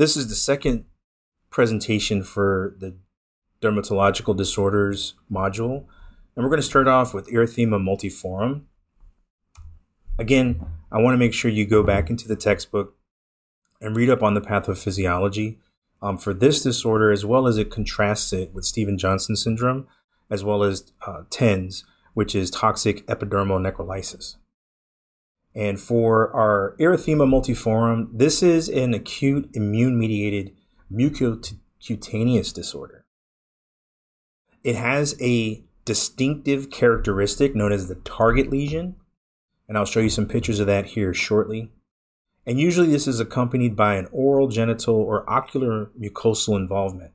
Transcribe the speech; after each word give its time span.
This 0.00 0.16
is 0.16 0.28
the 0.28 0.34
second 0.34 0.86
presentation 1.50 2.22
for 2.22 2.74
the 2.78 2.96
dermatological 3.60 4.34
disorders 4.34 5.12
module. 5.30 5.84
And 6.34 6.42
we're 6.42 6.48
going 6.48 6.56
to 6.56 6.62
start 6.62 6.88
off 6.88 7.12
with 7.12 7.28
erythema 7.28 7.78
multiforme. 7.78 8.62
Again, 10.18 10.64
I 10.90 11.02
want 11.02 11.12
to 11.12 11.18
make 11.18 11.34
sure 11.34 11.50
you 11.50 11.66
go 11.66 11.82
back 11.82 12.08
into 12.08 12.26
the 12.26 12.34
textbook 12.34 12.96
and 13.78 13.94
read 13.94 14.08
up 14.08 14.22
on 14.22 14.32
the 14.32 14.40
pathophysiology 14.40 15.58
um, 16.00 16.16
for 16.16 16.32
this 16.32 16.62
disorder, 16.62 17.10
as 17.10 17.26
well 17.26 17.46
as 17.46 17.58
it 17.58 17.70
contrasts 17.70 18.32
it 18.32 18.54
with 18.54 18.64
Steven 18.64 18.96
Johnson 18.96 19.36
syndrome, 19.36 19.86
as 20.30 20.42
well 20.42 20.62
as 20.62 20.94
uh, 21.06 21.24
TENS, 21.28 21.84
which 22.14 22.34
is 22.34 22.50
toxic 22.50 23.06
epidermal 23.06 23.60
necrolysis. 23.60 24.36
And 25.54 25.80
for 25.80 26.32
our 26.32 26.76
erythema 26.78 27.28
multiforme, 27.28 28.08
this 28.12 28.42
is 28.42 28.68
an 28.68 28.94
acute 28.94 29.50
immune 29.52 29.98
mediated 29.98 30.54
mucocutaneous 30.92 32.54
disorder. 32.54 33.04
It 34.62 34.76
has 34.76 35.16
a 35.20 35.64
distinctive 35.84 36.70
characteristic 36.70 37.54
known 37.56 37.72
as 37.72 37.88
the 37.88 37.96
target 37.96 38.50
lesion, 38.50 38.96
and 39.68 39.76
I'll 39.76 39.86
show 39.86 40.00
you 40.00 40.10
some 40.10 40.26
pictures 40.26 40.60
of 40.60 40.66
that 40.66 40.86
here 40.86 41.14
shortly. 41.14 41.72
And 42.46 42.58
usually, 42.58 42.88
this 42.88 43.06
is 43.06 43.20
accompanied 43.20 43.76
by 43.76 43.96
an 43.96 44.08
oral, 44.12 44.48
genital, 44.48 44.96
or 44.96 45.28
ocular 45.28 45.90
mucosal 45.98 46.56
involvement. 46.56 47.12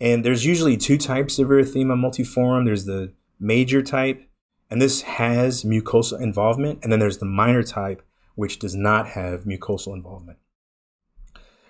And 0.00 0.24
there's 0.24 0.44
usually 0.44 0.76
two 0.76 0.98
types 0.98 1.38
of 1.38 1.48
erythema 1.48 1.96
multiforme 1.96 2.64
there's 2.64 2.84
the 2.84 3.12
major 3.38 3.82
type, 3.82 4.28
and 4.70 4.80
this 4.80 5.02
has 5.02 5.64
mucosal 5.64 6.20
involvement, 6.20 6.80
and 6.82 6.92
then 6.92 7.00
there's 7.00 7.18
the 7.18 7.26
minor 7.26 7.62
type, 7.62 8.02
which 8.34 8.58
does 8.58 8.74
not 8.74 9.08
have 9.08 9.44
mucosal 9.44 9.94
involvement. 9.94 10.38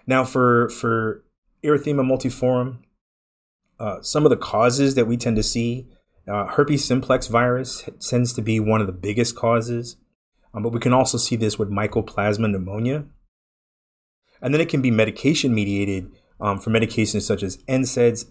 Now, 0.07 0.25
for, 0.25 0.69
for 0.71 1.25
erythema 1.63 2.05
multiforme, 2.05 2.79
uh, 3.79 4.01
some 4.03 4.25
of 4.25 4.31
the 4.31 4.37
causes 4.37 4.95
that 4.95 5.07
we 5.07 5.17
tend 5.17 5.37
to 5.37 5.43
see, 5.43 5.89
uh, 6.29 6.47
herpes 6.47 6.85
simplex 6.85 7.27
virus 7.27 7.89
tends 8.01 8.33
to 8.33 8.43
be 8.43 8.61
one 8.61 8.81
of 8.81 8.87
the 8.87 8.93
biggest 8.93 9.37
causes, 9.37 9.97
um, 10.53 10.63
but 10.63 10.73
we 10.73 10.81
can 10.81 10.93
also 10.93 11.19
see 11.19 11.37
this 11.37 11.59
with 11.59 11.71
mycoplasma 11.71 12.51
pneumonia. 12.51 13.05
And 14.41 14.53
then 14.53 14.61
it 14.61 14.69
can 14.69 14.83
be 14.83 14.91
medication 14.91 15.55
mediated 15.55 16.13
um, 16.41 16.59
for 16.59 16.71
medications 16.71 17.23
such 17.23 17.43
as 17.43 17.59
NSAIDs, 17.69 18.27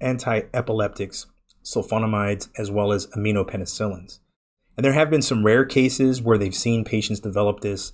anti 0.00 0.40
epileptics, 0.52 1.26
sulfonamides, 1.62 2.48
as 2.58 2.70
well 2.70 2.92
as 2.92 3.06
aminopenicillins. 3.08 4.18
And 4.76 4.84
there 4.84 4.92
have 4.92 5.10
been 5.10 5.22
some 5.22 5.44
rare 5.44 5.64
cases 5.64 6.22
where 6.22 6.38
they've 6.38 6.54
seen 6.54 6.84
patients 6.84 7.20
develop 7.20 7.60
this 7.60 7.92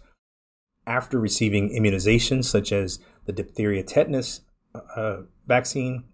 after 0.87 1.19
receiving 1.19 1.71
immunizations 1.71 2.45
such 2.45 2.73
as 2.73 2.99
the 3.27 3.33
diphtheria 3.33 3.83
tetanus 3.83 4.41
uh, 4.97 5.23
vaccine, 5.47 6.05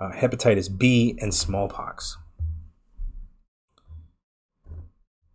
uh, 0.00 0.10
hepatitis 0.12 0.76
B, 0.76 1.16
and 1.20 1.34
smallpox. 1.34 2.16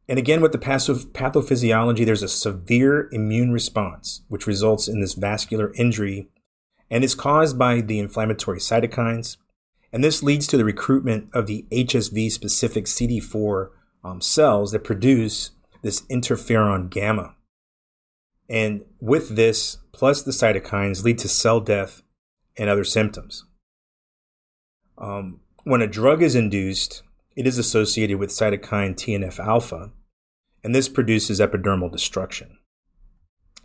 And 0.08 0.20
again, 0.20 0.42
with 0.42 0.52
the 0.52 0.59
pathophysiology, 0.59 2.06
there's 2.06 2.22
a 2.22 2.28
severe 2.28 3.09
immune 3.12 3.52
response, 3.52 4.22
which 4.28 4.46
results 4.46 4.88
in 4.88 5.02
this 5.02 5.16
vascular 5.16 5.73
injury 5.73 6.30
and 6.92 7.03
is 7.03 7.16
caused 7.16 7.58
by 7.58 7.81
the 7.81 7.98
inflammatory 7.98 8.59
cytokines. 8.59 9.38
And 9.95 10.03
this 10.03 10.21
leads 10.21 10.45
to 10.47 10.57
the 10.57 10.65
recruitment 10.65 11.29
of 11.31 11.47
the 11.47 11.65
HSV 11.71 12.29
specific 12.29 12.83
CD4 12.83 13.69
um, 14.03 14.19
cells 14.19 14.73
that 14.73 14.83
produce 14.83 15.51
this 15.83 16.01
interferon 16.07 16.89
gamma. 16.89 17.35
And 18.49 18.83
with 18.99 19.38
this, 19.38 19.77
plus 19.93 20.21
the 20.21 20.33
cytokines, 20.33 21.05
lead 21.05 21.17
to 21.19 21.29
cell 21.29 21.61
death 21.61 22.01
and 22.57 22.69
other 22.69 22.83
symptoms. 22.83 23.45
Um, 24.97 25.39
when 25.63 25.81
a 25.81 25.88
drug 25.88 26.21
is 26.21 26.35
induced, 26.35 27.01
it 27.38 27.47
is 27.47 27.57
associated 27.57 28.19
with 28.19 28.31
cytokine 28.31 28.95
TNF 28.95 29.39
alpha, 29.39 29.94
and 30.61 30.75
this 30.75 30.89
produces 30.89 31.39
epidermal 31.39 31.89
destruction. 31.89 32.57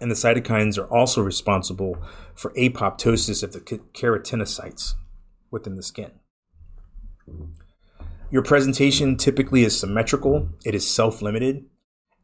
And 0.00 0.12
the 0.12 0.14
cytokines 0.14 0.78
are 0.78 0.86
also 0.86 1.22
responsible 1.22 2.00
for 2.36 2.52
apoptosis 2.52 3.42
of 3.42 3.52
the 3.52 3.58
keratinocytes 3.58 4.94
within 5.50 5.74
the 5.74 5.82
skin. 5.82 6.19
Your 8.30 8.42
presentation 8.42 9.16
typically 9.16 9.64
is 9.64 9.78
symmetrical, 9.78 10.50
it 10.64 10.74
is 10.74 10.88
self 10.88 11.20
limited, 11.20 11.64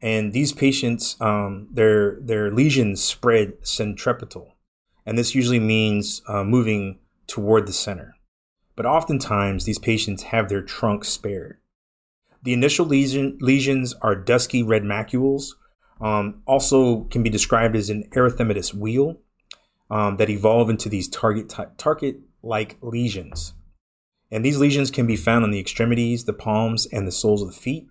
and 0.01 0.31
these 0.31 0.53
patients, 0.53 1.15
um, 1.19 1.67
their 1.71 2.19
their 2.21 2.51
lesions 2.51 3.03
spread 3.03 3.53
centripetal, 3.61 4.55
and 5.05 5.17
this 5.17 5.35
usually 5.35 5.59
means 5.59 6.21
uh, 6.27 6.43
moving 6.43 6.99
toward 7.27 7.67
the 7.67 7.73
center. 7.73 8.15
But 8.75 8.85
oftentimes, 8.85 9.65
these 9.65 9.79
patients 9.79 10.23
have 10.23 10.49
their 10.49 10.61
trunk 10.61 11.03
spared. 11.03 11.57
The 12.43 12.53
initial 12.53 12.85
lesion, 12.85 13.37
lesions 13.41 13.93
are 14.01 14.15
dusky 14.15 14.63
red 14.63 14.83
macules, 14.83 15.55
um, 15.99 16.43
also 16.45 17.01
can 17.05 17.23
be 17.23 17.29
described 17.29 17.75
as 17.75 17.89
an 17.89 18.07
erythematous 18.11 18.73
wheal 18.73 19.17
um, 19.89 20.17
that 20.17 20.29
evolve 20.29 20.69
into 20.69 20.89
these 20.89 21.07
target 21.07 21.53
target 21.77 22.19
like 22.43 22.77
lesions. 22.81 23.53
And 24.31 24.43
these 24.43 24.57
lesions 24.57 24.91
can 24.91 25.07
be 25.07 25.15
found 25.15 25.43
on 25.43 25.51
the 25.51 25.59
extremities, 25.59 26.25
the 26.25 26.33
palms, 26.33 26.85
and 26.87 27.07
the 27.07 27.11
soles 27.11 27.41
of 27.41 27.47
the 27.47 27.53
feet. 27.53 27.87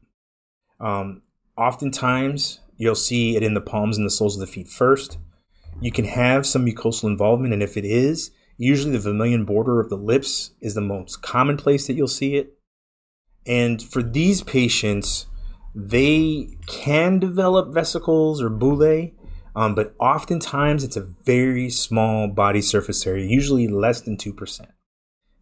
Um, 0.78 1.22
Oftentimes, 1.56 2.60
you'll 2.76 2.94
see 2.94 3.34
it 3.34 3.42
in 3.42 3.54
the 3.54 3.62
palms 3.62 3.96
and 3.96 4.06
the 4.06 4.10
soles 4.10 4.36
of 4.36 4.40
the 4.40 4.52
feet 4.52 4.68
first. 4.68 5.16
You 5.80 5.90
can 5.90 6.04
have 6.04 6.46
some 6.46 6.66
mucosal 6.66 7.04
involvement, 7.04 7.54
and 7.54 7.62
if 7.62 7.78
it 7.78 7.84
is, 7.84 8.30
usually 8.58 8.92
the 8.92 8.98
vermilion 8.98 9.44
border 9.46 9.80
of 9.80 9.88
the 9.88 9.96
lips 9.96 10.50
is 10.60 10.74
the 10.74 10.82
most 10.82 11.22
common 11.22 11.56
place 11.56 11.86
that 11.86 11.94
you'll 11.94 12.08
see 12.08 12.36
it. 12.36 12.58
And 13.46 13.82
for 13.82 14.02
these 14.02 14.42
patients, 14.42 15.26
they 15.74 16.50
can 16.66 17.18
develop 17.18 17.72
vesicles 17.72 18.42
or 18.42 18.50
bullae, 18.50 19.14
um, 19.54 19.74
but 19.74 19.94
oftentimes 19.98 20.84
it's 20.84 20.96
a 20.96 21.08
very 21.24 21.70
small 21.70 22.28
body 22.28 22.60
surface 22.60 23.06
area, 23.06 23.26
usually 23.26 23.66
less 23.66 24.02
than 24.02 24.18
2%. 24.18 24.66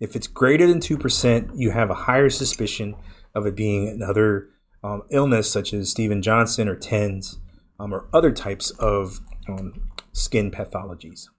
If 0.04 0.14
it's 0.14 0.26
greater 0.26 0.66
than 0.66 0.80
2%, 0.80 1.52
you 1.56 1.70
have 1.70 1.88
a 1.88 1.94
higher 1.94 2.28
suspicion 2.28 2.94
of 3.34 3.46
it 3.46 3.56
being 3.56 3.88
another 3.88 4.50
um, 4.82 5.02
illness 5.08 5.50
such 5.50 5.72
as 5.72 5.88
Steven 5.88 6.20
Johnson 6.20 6.68
or 6.68 6.76
TENS 6.76 7.38
um, 7.80 7.90
or 7.94 8.06
other 8.12 8.30
types 8.30 8.70
of 8.72 9.20
um, 9.48 9.92
skin 10.12 10.50
pathologies. 10.50 11.30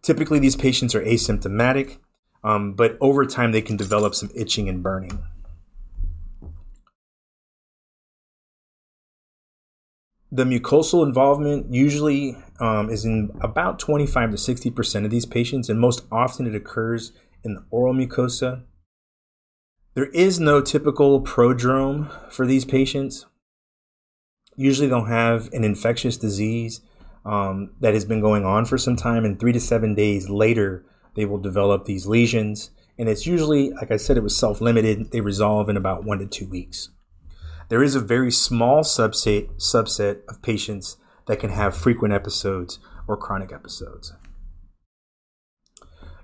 Typically, 0.00 0.38
these 0.38 0.56
patients 0.56 0.94
are 0.94 1.04
asymptomatic, 1.04 1.98
um, 2.42 2.72
but 2.72 2.96
over 2.98 3.26
time 3.26 3.52
they 3.52 3.60
can 3.60 3.76
develop 3.76 4.14
some 4.14 4.30
itching 4.34 4.66
and 4.66 4.82
burning. 4.82 5.22
The 10.32 10.44
mucosal 10.44 11.06
involvement 11.06 11.74
usually 11.74 12.38
um, 12.60 12.90
is 12.90 13.04
in 13.04 13.30
about 13.40 13.78
25 13.78 14.30
to 14.30 14.36
60% 14.36 15.04
of 15.04 15.10
these 15.10 15.26
patients, 15.26 15.68
and 15.68 15.80
most 15.80 16.04
often 16.10 16.46
it 16.46 16.54
occurs 16.54 17.12
in 17.44 17.54
the 17.54 17.64
oral 17.70 17.94
mucosa 17.94 18.64
there 19.98 20.06
is 20.06 20.38
no 20.38 20.60
typical 20.60 21.20
prodrome 21.20 22.08
for 22.30 22.46
these 22.46 22.64
patients. 22.64 23.26
Usually, 24.54 24.86
they'll 24.86 25.06
have 25.06 25.52
an 25.52 25.64
infectious 25.64 26.16
disease 26.16 26.82
um, 27.24 27.70
that 27.80 27.94
has 27.94 28.04
been 28.04 28.20
going 28.20 28.44
on 28.44 28.64
for 28.64 28.78
some 28.78 28.94
time, 28.94 29.24
and 29.24 29.40
three 29.40 29.50
to 29.50 29.58
seven 29.58 29.96
days 29.96 30.28
later, 30.28 30.84
they 31.16 31.24
will 31.24 31.38
develop 31.38 31.84
these 31.84 32.06
lesions. 32.06 32.70
And 32.96 33.08
it's 33.08 33.26
usually, 33.26 33.70
like 33.72 33.90
I 33.90 33.96
said, 33.96 34.16
it 34.16 34.22
was 34.22 34.36
self 34.36 34.60
limited. 34.60 35.10
They 35.10 35.20
resolve 35.20 35.68
in 35.68 35.76
about 35.76 36.04
one 36.04 36.20
to 36.20 36.26
two 36.26 36.46
weeks. 36.46 36.90
There 37.68 37.82
is 37.82 37.96
a 37.96 38.00
very 38.00 38.30
small 38.30 38.84
subset, 38.84 39.48
subset 39.56 40.20
of 40.28 40.42
patients 40.42 40.96
that 41.28 41.38
can 41.38 41.50
have 41.50 41.76
frequent 41.76 42.12
episodes 42.12 42.80
or 43.06 43.16
chronic 43.16 43.52
episodes. 43.52 44.12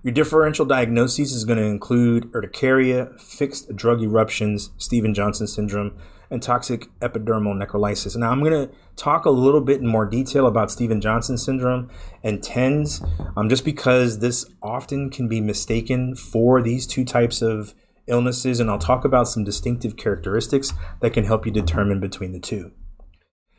Your 0.03 0.13
differential 0.13 0.67
diagnoses 0.67 1.33
is 1.33 1.45
going 1.45 1.59
to 1.59 1.65
include 1.65 2.31
urticaria, 2.35 3.19
fixed 3.19 3.75
drug 3.75 4.03
eruptions, 4.03 4.71
Steven 4.77 5.15
Johnson 5.15 5.47
syndrome, 5.47 5.97
and 6.31 6.43
toxic 6.43 6.89
epidermal 7.01 7.55
necrolysis. 7.55 8.15
Now, 8.17 8.31
I'm 8.31 8.41
going 8.41 8.69
to 8.69 8.75
talk 8.97 9.25
a 9.25 9.31
little 9.31 9.63
bit 9.63 9.81
in 9.81 9.87
more 9.87 10.05
detail 10.05 10.47
about 10.47 10.71
Steven 10.71 11.01
Johnson 11.01 11.39
syndrome 11.39 11.91
and 12.23 12.43
TENS, 12.43 13.03
um, 13.35 13.49
just 13.49 13.65
because 13.65 14.19
this 14.19 14.45
often 14.63 15.09
can 15.09 15.27
be 15.27 15.41
mistaken 15.41 16.15
for 16.17 16.61
these 16.61 16.87
two 16.87 17.05
types 17.05 17.41
of 17.41 17.75
illnesses, 18.07 18.61
and 18.61 18.71
I'll 18.71 18.79
talk 18.79 19.07
about 19.07 19.29
some 19.29 19.45
distinctive 19.45 19.97
characteristics 19.97 20.75
that 21.01 21.15
can 21.15 21.25
help 21.25 21.47
you 21.47 21.53
determine 21.53 22.01
between 22.01 22.33
the 22.33 22.41
two. 22.41 22.73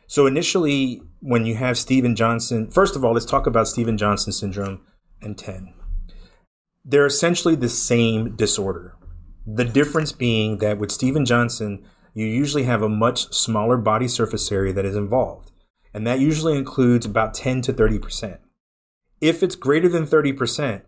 So, 0.06 0.26
initially, 0.26 1.02
when 1.20 1.46
you 1.46 1.56
have 1.56 1.76
Steven 1.76 2.14
Johnson, 2.14 2.70
first 2.70 2.96
of 2.96 3.04
all, 3.04 3.14
let's 3.14 3.26
talk 3.26 3.46
about 3.46 3.68
Steven 3.68 3.98
Johnson 3.98 4.32
syndrome 4.32 4.80
and 5.20 5.36
TEN 5.36 5.74
they're 6.86 7.06
essentially 7.06 7.56
the 7.56 7.68
same 7.68 8.36
disorder. 8.36 8.94
The 9.44 9.64
difference 9.64 10.12
being 10.12 10.58
that 10.58 10.78
with 10.78 10.92
Steven 10.92 11.24
Johnson, 11.24 11.84
you 12.14 12.26
usually 12.26 12.62
have 12.62 12.80
a 12.80 12.88
much 12.88 13.32
smaller 13.34 13.76
body 13.76 14.06
surface 14.06 14.50
area 14.52 14.72
that 14.72 14.84
is 14.84 14.96
involved, 14.96 15.50
and 15.92 16.06
that 16.06 16.20
usually 16.20 16.56
includes 16.56 17.04
about 17.04 17.34
10 17.34 17.60
to 17.62 17.72
30%. 17.72 18.38
If 19.20 19.42
it's 19.42 19.56
greater 19.56 19.88
than 19.88 20.06
30%, 20.06 20.82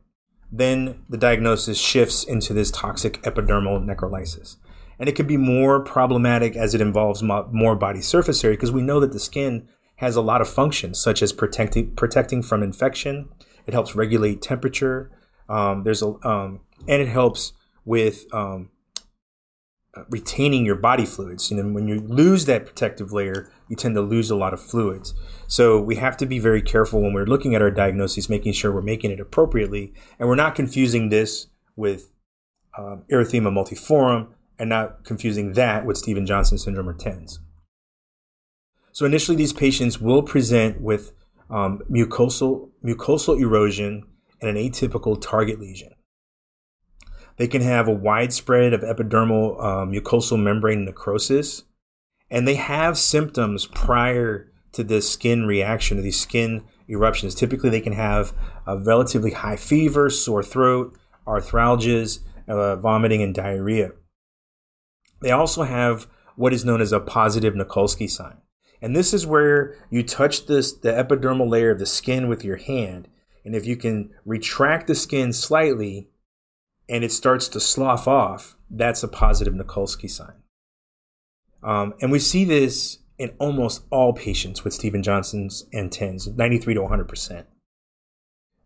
then 0.53 1.03
the 1.09 1.19
diagnosis 1.19 1.79
shifts 1.79 2.23
into 2.23 2.55
this 2.55 2.71
toxic 2.71 3.21
epidermal 3.23 3.85
necrolysis. 3.85 4.57
And 4.99 5.09
it 5.09 5.15
can 5.15 5.27
be 5.27 5.37
more 5.37 5.81
problematic 5.81 6.57
as 6.57 6.75
it 6.75 6.81
involves 6.81 7.23
more 7.23 7.77
body 7.77 8.03
surface 8.03 8.43
area 8.43 8.57
because 8.57 8.73
we 8.73 8.83
know 8.83 9.01
that 9.01 9.13
the 9.13 9.21
skin 9.21 9.69
has 9.97 10.17
a 10.17 10.21
lot 10.21 10.41
of 10.41 10.49
functions, 10.49 11.01
such 11.01 11.23
as 11.23 11.33
protecting 11.33 11.95
protecting 11.95 12.43
from 12.43 12.63
infection. 12.63 13.29
It 13.67 13.75
helps 13.75 13.95
regulate 13.95 14.43
temperature. 14.43 15.11
Um, 15.49 15.85
there's 15.85 16.03
a 16.03 16.15
um, 16.27 16.61
and 16.87 17.03
it 17.03 17.09
helps 17.09 17.53
with 17.85 18.25
um, 18.33 18.71
retaining 20.09 20.65
your 20.65 20.77
body 20.77 21.05
fluids. 21.05 21.51
Know, 21.51 21.63
when 21.65 21.89
you 21.89 22.01
lose 22.01 22.45
that 22.47 22.67
protective 22.67 23.13
layer, 23.13 23.51
you 23.69 23.77
tend 23.77 23.95
to 23.97 24.01
lose 24.01 24.31
a 24.31 24.37
lot 24.37 24.55
of 24.55 24.61
fluids. 24.61 25.15
So 25.47 25.81
we 25.81 25.97
have 25.97 26.17
to 26.19 26.27
be 26.27 26.39
very 26.39 26.63
careful 26.63 27.03
when 27.03 27.13
we're 27.13 27.27
looking 27.27 27.55
at 27.55 27.63
our 27.63 27.71
diagnoses, 27.71 28.29
making 28.29 28.53
sure 28.53 28.73
we're 28.73 28.83
making 28.83 29.11
it 29.11 29.21
appropriately, 29.21 29.93
and 30.19 30.29
we're 30.29 30.35
not 30.35 30.55
confusing 30.55 31.09
this 31.09 31.47
with 31.77 32.11
um, 32.77 33.05
erythema 33.11 33.53
multiforme 33.53 34.29
and 34.59 34.69
not 34.69 35.05
confusing 35.05 35.53
that 35.53 35.87
with 35.87 35.97
Stevens-Johnson 35.97 36.59
syndrome 36.59 36.89
or 36.89 36.95
TENS. 36.95 37.41
So 38.93 39.07
initially, 39.07 39.37
these 39.37 39.53
patients 39.53 40.01
will 40.01 40.23
present 40.23 40.81
with 40.81 41.13
um, 41.51 41.83
mucosal 41.91 42.71
mucosal 42.85 43.41
erosion 43.41 44.05
and 44.41 44.51
an 44.51 44.57
atypical 44.57 45.21
target 45.21 45.61
lesion. 45.61 45.93
They 47.37 47.47
can 47.47 47.63
have 47.63 47.87
a 47.87 47.93
widespread 47.93 48.73
of 48.73 48.81
epidermal 48.81 49.57
uh, 49.61 49.87
mucosal 49.87 50.43
membrane 50.43 50.85
necrosis, 50.85 51.63
and 52.31 52.47
they 52.47 52.57
have 52.57 52.99
symptoms 52.99 53.67
prior 53.67 54.51
to 54.73 54.83
this 54.83 55.09
skin 55.09 55.47
reaction, 55.47 55.97
to 55.97 56.03
these 56.03 56.21
skin 56.21 56.65
eruptions. 56.89 57.35
Typically, 57.35 57.71
they 57.71 57.81
can 57.81 57.93
have 57.93 58.33
a 58.67 58.77
relatively 58.77 59.31
high 59.31 59.57
fever, 59.57 60.11
sore 60.11 60.43
throat, 60.43 60.99
arthralgias, 61.27 62.21
uh, 62.49 62.77
vomiting, 62.77 63.23
and 63.23 63.35
diarrhea. 63.35 63.93
They 65.21 65.31
also 65.31 65.65
have 65.65 66.07
what 66.37 66.53
is 66.53 66.65
known 66.65 66.81
as 66.81 66.93
a 66.93 67.01
positive 67.01 67.55
Nikolsky 67.55 68.09
sign. 68.09 68.39
And 68.81 68.95
this 68.95 69.13
is 69.13 69.27
where 69.27 69.75
you 69.91 70.03
touch 70.03 70.47
this 70.47 70.73
the 70.73 70.93
epidermal 70.93 71.49
layer 71.49 71.71
of 71.71 71.79
the 71.79 71.87
skin 71.87 72.29
with 72.29 72.45
your 72.45 72.57
hand. 72.57 73.09
And 73.45 73.55
if 73.55 73.67
you 73.67 73.77
can 73.77 74.11
retract 74.25 74.87
the 74.87 74.95
skin 74.95 75.33
slightly, 75.33 76.09
and 76.89 77.05
it 77.05 77.13
starts 77.13 77.49
to 77.49 77.61
slough 77.61 78.09
off, 78.09 78.57
that's 78.71 79.03
a 79.03 79.09
positive 79.09 79.55
Nikolsky 79.55 80.11
sign. 80.11 80.43
Um, 81.63 81.95
and 82.01 82.13
we 82.13 82.19
see 82.19 82.45
this 82.45 82.99
in 83.19 83.35
almost 83.39 83.83
all 83.91 84.13
patients 84.13 84.65
with 84.65 84.73
Stevens-Johnson's 84.73 85.67
and 85.73 85.91
TENS, 85.91 86.29
93 86.29 86.75
to 86.75 86.81
100%, 86.81 87.47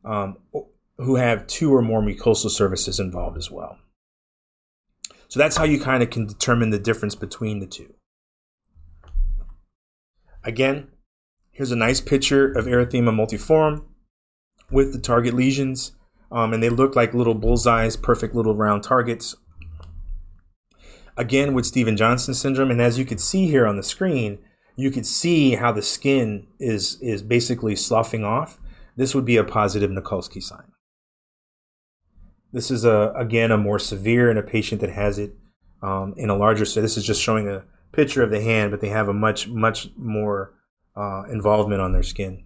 um, 0.05 0.37
who 0.99 1.17
have 1.17 1.47
two 1.47 1.75
or 1.75 1.83
more 1.83 2.03
mucosal 2.03 2.51
surfaces 2.51 3.01
involved 3.01 3.39
as 3.39 3.51
well. 3.51 3.79
So 5.33 5.39
that's 5.39 5.57
how 5.57 5.65
you 5.65 5.81
kind 5.81 6.03
of 6.03 6.11
can 6.11 6.27
determine 6.27 6.69
the 6.69 6.79
difference 6.79 7.15
between 7.15 7.61
the 7.61 7.67
two. 7.67 7.95
Again, 10.45 10.89
here's 11.53 11.73
a 11.73 11.77
nice 11.77 12.03
picture 12.03 12.53
of 12.53 12.67
erythema 12.67 13.15
multiforme 13.15 13.87
with 14.71 14.93
the 14.93 14.99
target 14.99 15.33
lesions 15.33 15.93
um, 16.31 16.53
and 16.53 16.63
they 16.63 16.69
look 16.69 16.95
like 16.95 17.15
little 17.15 17.35
bullseyes, 17.35 17.97
perfect 17.97 18.35
little 18.35 18.55
round 18.55 18.83
targets. 18.83 19.35
Again, 21.17 21.55
with 21.55 21.65
Stevens-Johnson 21.65 22.35
syndrome, 22.35 22.71
and 22.71 22.83
as 22.83 22.99
you 22.99 23.07
can 23.07 23.17
see 23.17 23.47
here 23.47 23.67
on 23.67 23.79
the 23.79 23.83
screen, 23.83 24.39
you 24.77 24.91
could 24.91 25.07
see 25.07 25.55
how 25.55 25.73
the 25.73 25.81
skin 25.81 26.47
is 26.61 27.01
is 27.01 27.23
basically 27.23 27.75
sloughing 27.75 28.23
off. 28.23 28.59
This 28.97 29.15
would 29.15 29.25
be 29.25 29.39
a 29.39 29.45
positive 29.45 29.91
Nikolsky 29.91 30.43
sign. 30.43 30.73
This 32.53 32.71
is 32.71 32.85
a 32.85 33.13
again 33.17 33.51
a 33.51 33.59
more 33.59 33.79
severe 33.79 34.31
in 34.31 34.37
a 34.37 34.43
patient 34.43 34.81
that 34.81 34.91
has 34.91 35.19
it 35.19 35.35
um, 35.83 36.15
in 36.17 36.31
a 36.31 36.37
larger. 36.37 36.65
So 36.65 36.81
this 36.81 36.97
is 36.97 37.05
just 37.05 37.23
showing 37.23 37.49
a 37.49 37.65
picture 37.93 38.23
of 38.23 38.31
the 38.31 38.41
hand, 38.41 38.71
but 38.71 38.81
they 38.81 38.89
have 38.89 39.09
a 39.09 39.15
much 39.15 39.49
much 39.49 39.91
more 39.97 40.55
uh, 40.97 41.25
involvement 41.31 41.81
on 41.81 41.93
their 41.93 42.03
skin. 42.03 42.45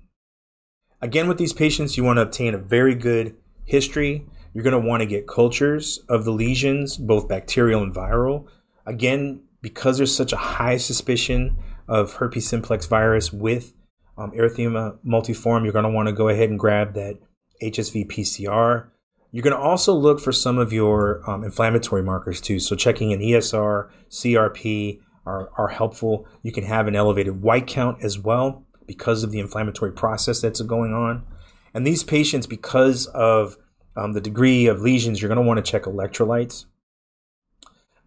Again, 1.02 1.28
with 1.28 1.38
these 1.38 1.52
patients, 1.52 1.96
you 1.96 2.04
want 2.04 2.16
to 2.18 2.22
obtain 2.22 2.54
a 2.54 2.58
very 2.58 2.94
good 2.94 3.36
history. 3.64 4.26
You're 4.54 4.64
going 4.64 4.80
to 4.80 4.88
want 4.88 5.02
to 5.02 5.06
get 5.06 5.26
cultures 5.26 6.00
of 6.08 6.24
the 6.24 6.30
lesions, 6.30 6.96
both 6.96 7.28
bacterial 7.28 7.82
and 7.82 7.94
viral. 7.94 8.46
Again, 8.86 9.42
because 9.60 9.98
there's 9.98 10.16
such 10.16 10.32
a 10.32 10.36
high 10.36 10.78
suspicion 10.78 11.58
of 11.86 12.14
herpes 12.14 12.48
simplex 12.48 12.86
virus 12.86 13.32
with 13.32 13.74
um, 14.16 14.30
erythema 14.32 14.98
multiforme, 15.04 15.64
you're 15.64 15.72
going 15.72 15.84
to 15.84 15.90
want 15.90 16.08
to 16.08 16.12
go 16.12 16.28
ahead 16.28 16.48
and 16.48 16.58
grab 16.58 16.94
that 16.94 17.18
HSV 17.62 18.06
PCR. 18.10 18.88
You're 19.32 19.42
going 19.42 19.56
to 19.56 19.62
also 19.62 19.92
look 19.92 20.20
for 20.20 20.32
some 20.32 20.58
of 20.58 20.72
your 20.72 21.28
um, 21.28 21.44
inflammatory 21.44 22.02
markers 22.02 22.40
too. 22.40 22.58
So 22.58 22.76
checking 22.76 23.12
an 23.12 23.20
ESR, 23.20 23.90
CRP 24.08 25.00
are, 25.26 25.50
are 25.58 25.68
helpful. 25.68 26.26
You 26.42 26.52
can 26.52 26.64
have 26.64 26.86
an 26.86 26.96
elevated 26.96 27.42
white 27.42 27.66
count 27.66 28.02
as 28.02 28.18
well 28.18 28.64
because 28.86 29.24
of 29.24 29.32
the 29.32 29.40
inflammatory 29.40 29.92
process 29.92 30.40
that's 30.40 30.60
going 30.62 30.94
on. 30.94 31.26
And 31.74 31.86
these 31.86 32.04
patients, 32.04 32.46
because 32.46 33.06
of 33.06 33.58
um, 33.96 34.12
the 34.12 34.20
degree 34.20 34.66
of 34.66 34.80
lesions, 34.80 35.20
you're 35.20 35.28
going 35.28 35.42
to 35.42 35.46
want 35.46 35.64
to 35.64 35.70
check 35.70 35.82
electrolytes. 35.82 36.66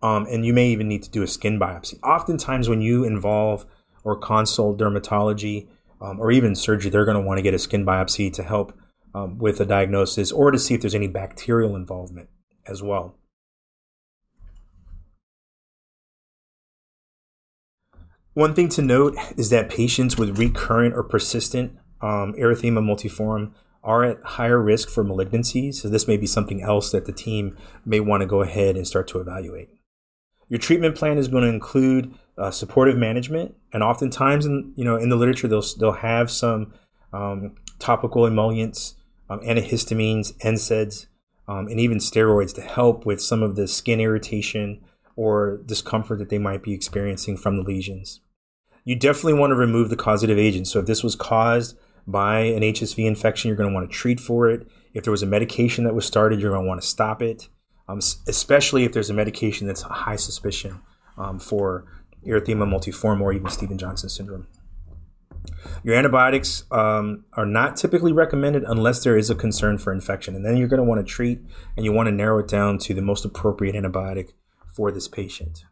Um, 0.01 0.25
and 0.31 0.45
you 0.45 0.53
may 0.53 0.69
even 0.69 0.87
need 0.87 1.03
to 1.03 1.09
do 1.09 1.23
a 1.23 1.27
skin 1.27 1.59
biopsy. 1.59 2.01
Oftentimes, 2.01 2.69
when 2.69 2.81
you 2.81 3.03
involve 3.03 3.65
or 4.03 4.15
consult 4.15 4.79
dermatology 4.79 5.67
um, 6.01 6.19
or 6.19 6.31
even 6.31 6.55
surgery, 6.55 6.89
they're 6.89 7.05
going 7.05 7.21
to 7.21 7.21
want 7.21 7.37
to 7.37 7.41
get 7.41 7.53
a 7.53 7.59
skin 7.59 7.85
biopsy 7.85 8.31
to 8.33 8.43
help 8.43 8.73
um, 9.13 9.37
with 9.37 9.59
a 9.59 9.65
diagnosis 9.65 10.31
or 10.31 10.51
to 10.51 10.59
see 10.59 10.73
if 10.73 10.81
there's 10.81 10.95
any 10.95 11.07
bacterial 11.07 11.75
involvement 11.75 12.29
as 12.67 12.81
well. 12.83 13.15
One 18.33 18.53
thing 18.53 18.69
to 18.69 18.81
note 18.81 19.17
is 19.35 19.49
that 19.49 19.69
patients 19.69 20.17
with 20.17 20.37
recurrent 20.37 20.95
or 20.95 21.03
persistent 21.03 21.77
um, 22.01 22.33
erythema 22.33 22.79
multiforme 22.81 23.53
are 23.83 24.03
at 24.03 24.23
higher 24.23 24.61
risk 24.61 24.89
for 24.89 25.03
malignancies. 25.03 25.75
So 25.75 25.89
this 25.89 26.07
may 26.07 26.17
be 26.17 26.27
something 26.27 26.61
else 26.61 26.91
that 26.91 27.05
the 27.05 27.11
team 27.11 27.57
may 27.85 27.99
want 27.99 28.21
to 28.21 28.27
go 28.27 28.41
ahead 28.41 28.75
and 28.75 28.87
start 28.87 29.07
to 29.09 29.19
evaluate. 29.19 29.69
Your 30.47 30.59
treatment 30.59 30.95
plan 30.95 31.17
is 31.17 31.27
going 31.27 31.43
to 31.43 31.49
include 31.49 32.13
uh, 32.37 32.51
supportive 32.51 32.97
management, 32.97 33.55
and 33.71 33.83
oftentimes, 33.83 34.45
in 34.45 34.73
you 34.75 34.83
know, 34.83 34.95
in 34.95 35.09
the 35.09 35.15
literature, 35.15 35.47
they'll 35.47 35.63
they'll 35.77 35.91
have 35.91 36.31
some 36.31 36.73
um, 37.13 37.55
topical 37.77 38.25
emollients, 38.25 38.95
um, 39.29 39.39
antihistamines, 39.41 40.33
NSAIDs, 40.39 41.07
um, 41.47 41.67
and 41.67 41.79
even 41.79 41.97
steroids 41.97 42.53
to 42.55 42.61
help 42.61 43.05
with 43.05 43.21
some 43.21 43.41
of 43.41 43.55
the 43.55 43.67
skin 43.67 43.99
irritation 43.99 44.81
or 45.15 45.61
discomfort 45.65 46.19
that 46.19 46.29
they 46.29 46.37
might 46.37 46.63
be 46.63 46.73
experiencing 46.73 47.35
from 47.35 47.57
the 47.57 47.63
lesions. 47.63 48.21
You 48.83 48.95
definitely 48.95 49.33
want 49.33 49.51
to 49.51 49.55
remove 49.55 49.89
the 49.89 49.95
causative 49.95 50.37
agent. 50.37 50.67
So 50.67 50.79
if 50.79 50.85
this 50.85 51.03
was 51.03 51.15
caused 51.15 51.77
by 52.07 52.39
an 52.39 52.61
HSV 52.61 53.05
infection, 53.05 53.49
you're 53.49 53.57
going 53.57 53.69
to 53.69 53.73
want 53.73 53.89
to 53.89 53.95
treat 53.95 54.19
for 54.19 54.49
it. 54.49 54.67
If 54.93 55.03
there 55.03 55.11
was 55.11 55.21
a 55.21 55.27
medication 55.27 55.83
that 55.83 55.93
was 55.93 56.05
started, 56.05 56.39
you're 56.39 56.51
going 56.51 56.63
to 56.63 56.67
want 56.67 56.81
to 56.81 56.87
stop 56.87 57.21
it, 57.21 57.49
um, 57.87 57.99
especially 58.27 58.85
if 58.85 58.93
there's 58.93 59.09
a 59.09 59.13
medication 59.13 59.67
that's 59.67 59.83
a 59.83 59.89
high 59.89 60.15
suspicion 60.15 60.81
um, 61.17 61.39
for 61.39 61.85
erythema 62.25 62.67
multiforme 62.67 63.21
or 63.21 63.33
even 63.33 63.49
Stevens-Johnson 63.49 64.09
syndrome. 64.09 64.47
Your 65.83 65.95
antibiotics 65.95 66.63
um, 66.71 67.25
are 67.33 67.45
not 67.45 67.77
typically 67.77 68.11
recommended 68.11 68.63
unless 68.63 69.03
there 69.03 69.17
is 69.17 69.29
a 69.29 69.35
concern 69.35 69.77
for 69.77 69.91
infection. 69.91 70.35
And 70.35 70.45
then 70.45 70.57
you're 70.57 70.67
going 70.67 70.79
to 70.79 70.83
want 70.83 71.05
to 71.05 71.11
treat 71.11 71.39
and 71.75 71.85
you 71.85 71.91
want 71.91 72.07
to 72.07 72.11
narrow 72.11 72.39
it 72.39 72.47
down 72.47 72.77
to 72.79 72.93
the 72.93 73.01
most 73.01 73.25
appropriate 73.25 73.75
antibiotic 73.75 74.33
for 74.73 74.91
this 74.91 75.07
patient. 75.07 75.65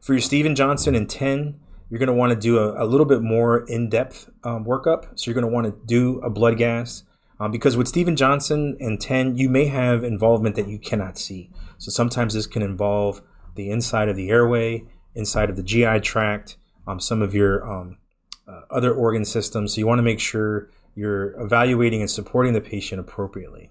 For 0.00 0.14
your 0.14 0.20
Stevens-Johnson 0.20 0.94
and 0.94 1.08
TEN, 1.08 1.60
you're 1.90 1.98
going 1.98 2.06
to 2.06 2.12
want 2.12 2.32
to 2.32 2.38
do 2.38 2.58
a, 2.58 2.84
a, 2.84 2.86
little 2.86 3.04
bit 3.04 3.20
more 3.20 3.66
in-depth 3.66 4.30
um, 4.44 4.64
workup. 4.64 5.18
So 5.18 5.30
you're 5.30 5.40
going 5.40 5.50
to 5.50 5.52
want 5.52 5.66
to 5.66 5.86
do 5.86 6.20
a 6.20 6.30
blood 6.30 6.56
gas 6.56 7.02
um, 7.38 7.50
because 7.50 7.76
with 7.76 7.88
Stevens-Johnson 7.88 8.76
and 8.80 9.00
TEN, 9.00 9.36
you 9.36 9.48
may 9.48 9.66
have 9.66 10.04
involvement 10.04 10.56
that 10.56 10.68
you 10.68 10.78
cannot 10.78 11.18
see. 11.18 11.50
So 11.78 11.90
sometimes 11.90 12.34
this 12.34 12.46
can 12.46 12.62
involve 12.62 13.22
the 13.56 13.70
inside 13.70 14.08
of 14.08 14.16
the 14.16 14.30
airway, 14.30 14.84
inside 15.14 15.50
of 15.50 15.56
the 15.56 15.62
GI 15.62 16.00
tract, 16.00 16.56
um, 16.90 17.00
some 17.00 17.22
of 17.22 17.34
your 17.34 17.68
um, 17.70 17.98
uh, 18.46 18.62
other 18.70 18.92
organ 18.92 19.24
systems. 19.24 19.74
So 19.74 19.78
you 19.78 19.86
want 19.86 19.98
to 19.98 20.02
make 20.02 20.20
sure 20.20 20.68
you're 20.94 21.40
evaluating 21.40 22.00
and 22.00 22.10
supporting 22.10 22.52
the 22.52 22.60
patient 22.60 23.00
appropriately. 23.00 23.70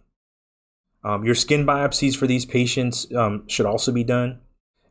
Um, 1.03 1.23
your 1.23 1.35
skin 1.35 1.65
biopsies 1.65 2.15
for 2.15 2.27
these 2.27 2.45
patients 2.45 3.11
um, 3.13 3.47
should 3.47 3.65
also 3.65 3.91
be 3.91 4.03
done. 4.03 4.39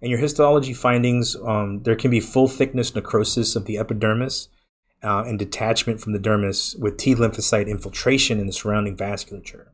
And 0.01 0.11
your 0.11 0.21
histology 0.21 0.73
findings, 0.73 1.37
um, 1.37 1.83
there 1.83 1.97
can 1.97 2.11
be 2.11 2.21
full 2.21 2.49
thickness 2.49 2.95
necrosis 2.95 3.57
of 3.57 3.65
the 3.65 3.79
epidermis 3.79 4.49
uh, 5.03 5.25
and 5.27 5.39
detachment 5.39 6.01
from 6.01 6.13
the 6.13 6.19
dermis 6.19 6.79
with 6.79 6.97
T 6.97 7.15
lymphocyte 7.15 7.69
infiltration 7.69 8.39
in 8.39 8.47
the 8.47 8.53
surrounding 8.53 8.97
vasculature. 8.97 9.69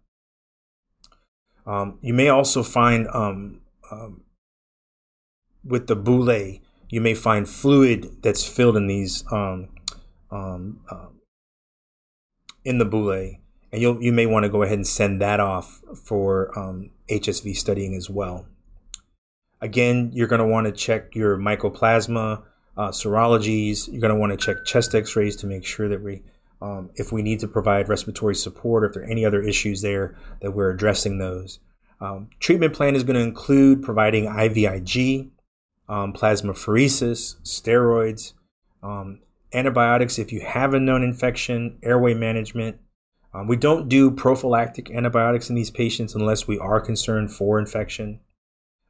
Um, 1.66 1.98
you 2.02 2.14
may 2.14 2.28
also 2.28 2.62
find 2.62 3.08
um, 3.08 3.60
um 3.90 4.22
with 5.64 5.86
the 5.86 5.96
bullae, 5.96 6.60
you 6.94 7.00
may 7.00 7.12
find 7.12 7.48
fluid 7.48 8.22
that's 8.22 8.46
filled 8.46 8.76
in 8.76 8.86
these 8.86 9.24
um, 9.32 9.68
um, 10.30 10.78
uh, 10.88 11.08
in 12.64 12.78
the 12.78 12.86
bullae, 12.86 13.40
and 13.72 13.82
you 13.82 13.98
you 14.00 14.12
may 14.12 14.26
want 14.26 14.44
to 14.44 14.48
go 14.48 14.62
ahead 14.62 14.78
and 14.78 14.86
send 14.86 15.20
that 15.20 15.40
off 15.40 15.82
for 16.04 16.56
um, 16.56 16.90
HSV 17.10 17.56
studying 17.56 17.96
as 17.96 18.08
well. 18.08 18.46
Again, 19.60 20.12
you're 20.14 20.28
going 20.28 20.38
to 20.38 20.46
want 20.46 20.68
to 20.68 20.72
check 20.72 21.16
your 21.16 21.36
mycoplasma 21.36 22.44
uh, 22.76 22.90
serologies. 22.90 23.88
You're 23.90 24.00
going 24.00 24.14
to 24.14 24.20
want 24.20 24.30
to 24.30 24.36
check 24.36 24.64
chest 24.64 24.94
X-rays 24.94 25.34
to 25.38 25.48
make 25.48 25.64
sure 25.64 25.88
that 25.88 26.00
we, 26.00 26.22
um, 26.62 26.90
if 26.94 27.10
we 27.10 27.22
need 27.22 27.40
to 27.40 27.48
provide 27.48 27.88
respiratory 27.88 28.36
support, 28.36 28.84
or 28.84 28.86
if 28.86 28.92
there 28.94 29.02
are 29.02 29.10
any 29.10 29.24
other 29.24 29.42
issues 29.42 29.82
there, 29.82 30.16
that 30.42 30.52
we're 30.52 30.70
addressing 30.70 31.18
those. 31.18 31.58
Um, 32.00 32.30
treatment 32.38 32.72
plan 32.72 32.94
is 32.94 33.02
going 33.02 33.16
to 33.16 33.22
include 33.22 33.82
providing 33.82 34.26
IVIG, 34.26 35.30
um, 35.88 36.12
plasmapheresis, 36.12 37.36
steroids, 37.42 38.32
um, 38.82 39.20
antibiotics 39.52 40.18
if 40.18 40.32
you 40.32 40.40
have 40.40 40.74
a 40.74 40.80
known 40.80 41.02
infection, 41.02 41.78
airway 41.82 42.14
management. 42.14 42.78
Um, 43.32 43.48
we 43.48 43.56
don't 43.56 43.88
do 43.88 44.10
prophylactic 44.10 44.90
antibiotics 44.90 45.48
in 45.48 45.56
these 45.56 45.70
patients 45.70 46.14
unless 46.14 46.46
we 46.46 46.58
are 46.58 46.80
concerned 46.80 47.32
for 47.32 47.58
infection. 47.58 48.20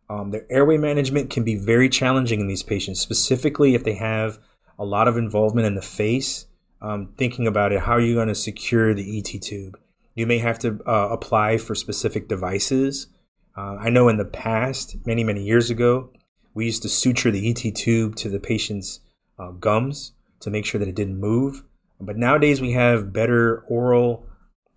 Um, 0.08 0.30
their 0.30 0.46
airway 0.50 0.76
management 0.76 1.30
can 1.30 1.44
be 1.44 1.54
very 1.54 1.88
challenging 1.88 2.40
in 2.40 2.46
these 2.46 2.62
patients, 2.62 3.00
specifically 3.00 3.74
if 3.74 3.84
they 3.84 3.94
have 3.94 4.38
a 4.78 4.84
lot 4.84 5.08
of 5.08 5.16
involvement 5.16 5.66
in 5.66 5.74
the 5.74 5.82
face. 5.82 6.46
Um, 6.82 7.14
thinking 7.16 7.46
about 7.46 7.72
it, 7.72 7.80
how 7.80 7.92
are 7.92 8.00
you 8.00 8.14
going 8.14 8.28
to 8.28 8.34
secure 8.34 8.92
the 8.92 9.18
ET 9.18 9.40
tube? 9.40 9.78
You 10.14 10.26
may 10.26 10.38
have 10.38 10.58
to 10.60 10.78
uh, 10.86 11.08
apply 11.10 11.56
for 11.56 11.74
specific 11.74 12.28
devices. 12.28 13.08
Uh, 13.56 13.76
I 13.80 13.88
know 13.88 14.08
in 14.08 14.18
the 14.18 14.24
past, 14.24 14.96
many, 15.06 15.24
many 15.24 15.42
years 15.42 15.70
ago, 15.70 16.10
we 16.54 16.66
used 16.66 16.82
to 16.82 16.88
suture 16.88 17.30
the 17.30 17.50
ET 17.50 17.74
tube 17.74 18.16
to 18.16 18.28
the 18.28 18.40
patient's 18.40 19.00
uh, 19.38 19.50
gums 19.50 20.12
to 20.40 20.50
make 20.50 20.64
sure 20.64 20.78
that 20.78 20.88
it 20.88 20.94
didn't 20.94 21.18
move. 21.18 21.64
But 22.00 22.16
nowadays, 22.16 22.60
we 22.60 22.72
have 22.72 23.12
better 23.12 23.64
oral 23.68 24.26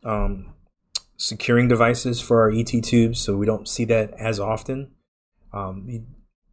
um, 0.04 0.54
securing 1.18 1.68
devices 1.68 2.22
for 2.22 2.42
our 2.42 2.52
ET 2.52 2.72
tubes, 2.84 3.20
so 3.20 3.38
we 3.38 3.46
don't 3.46 3.68
see 3.68 3.86
that 3.86 4.14
as 4.14 4.40
often. 4.40 4.92
Um, 5.54 6.06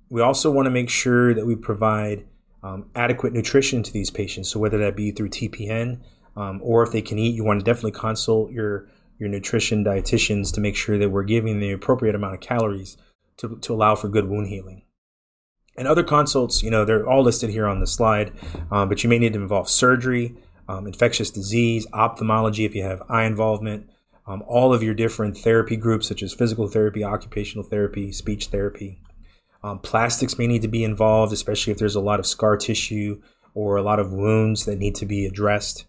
we 0.08 0.20
also 0.20 0.50
want 0.50 0.66
to 0.66 0.70
make 0.70 0.90
sure 0.90 1.34
that 1.34 1.46
we 1.46 1.56
provide 1.56 2.26
um, 2.62 2.90
adequate 2.94 3.32
nutrition 3.32 3.82
to 3.82 3.92
these 3.92 4.10
patients. 4.10 4.48
So 4.48 4.58
whether 4.58 4.78
that 4.78 4.96
be 4.96 5.10
through 5.10 5.30
TPN 5.30 6.00
um, 6.36 6.60
or 6.62 6.82
if 6.82 6.92
they 6.92 7.02
can 7.02 7.18
eat, 7.18 7.34
you 7.34 7.44
want 7.44 7.60
to 7.60 7.64
definitely 7.64 7.92
consult 7.92 8.50
your 8.50 8.88
your 9.16 9.28
nutrition 9.28 9.84
dietitians 9.84 10.52
to 10.52 10.60
make 10.60 10.74
sure 10.74 10.98
that 10.98 11.10
we're 11.10 11.22
giving 11.22 11.60
the 11.60 11.70
appropriate 11.70 12.16
amount 12.16 12.34
of 12.34 12.40
calories 12.40 12.96
to, 13.36 13.56
to 13.58 13.72
allow 13.72 13.94
for 13.94 14.08
good 14.08 14.28
wound 14.28 14.48
healing. 14.48 14.82
And 15.76 15.88
other 15.88 16.04
consults, 16.04 16.62
you 16.62 16.70
know, 16.70 16.84
they're 16.84 17.06
all 17.06 17.22
listed 17.22 17.50
here 17.50 17.66
on 17.66 17.80
the 17.80 17.86
slide, 17.86 18.32
um, 18.70 18.88
but 18.88 19.02
you 19.02 19.10
may 19.10 19.18
need 19.18 19.32
to 19.32 19.40
involve 19.40 19.68
surgery, 19.68 20.34
um, 20.68 20.86
infectious 20.86 21.30
disease, 21.30 21.86
ophthalmology 21.92 22.64
if 22.64 22.74
you 22.74 22.82
have 22.82 23.02
eye 23.08 23.24
involvement, 23.24 23.90
um, 24.26 24.42
all 24.46 24.72
of 24.72 24.82
your 24.82 24.94
different 24.94 25.36
therapy 25.36 25.76
groups, 25.76 26.08
such 26.08 26.22
as 26.22 26.32
physical 26.32 26.68
therapy, 26.68 27.02
occupational 27.02 27.64
therapy, 27.64 28.12
speech 28.12 28.46
therapy. 28.46 29.00
Um, 29.62 29.78
plastics 29.78 30.38
may 30.38 30.46
need 30.46 30.62
to 30.62 30.68
be 30.68 30.84
involved, 30.84 31.32
especially 31.32 31.72
if 31.72 31.78
there's 31.78 31.94
a 31.94 32.00
lot 32.00 32.20
of 32.20 32.26
scar 32.26 32.56
tissue 32.56 33.20
or 33.54 33.76
a 33.76 33.82
lot 33.82 33.98
of 33.98 34.12
wounds 34.12 34.64
that 34.66 34.78
need 34.78 34.94
to 34.96 35.06
be 35.06 35.26
addressed. 35.26 35.86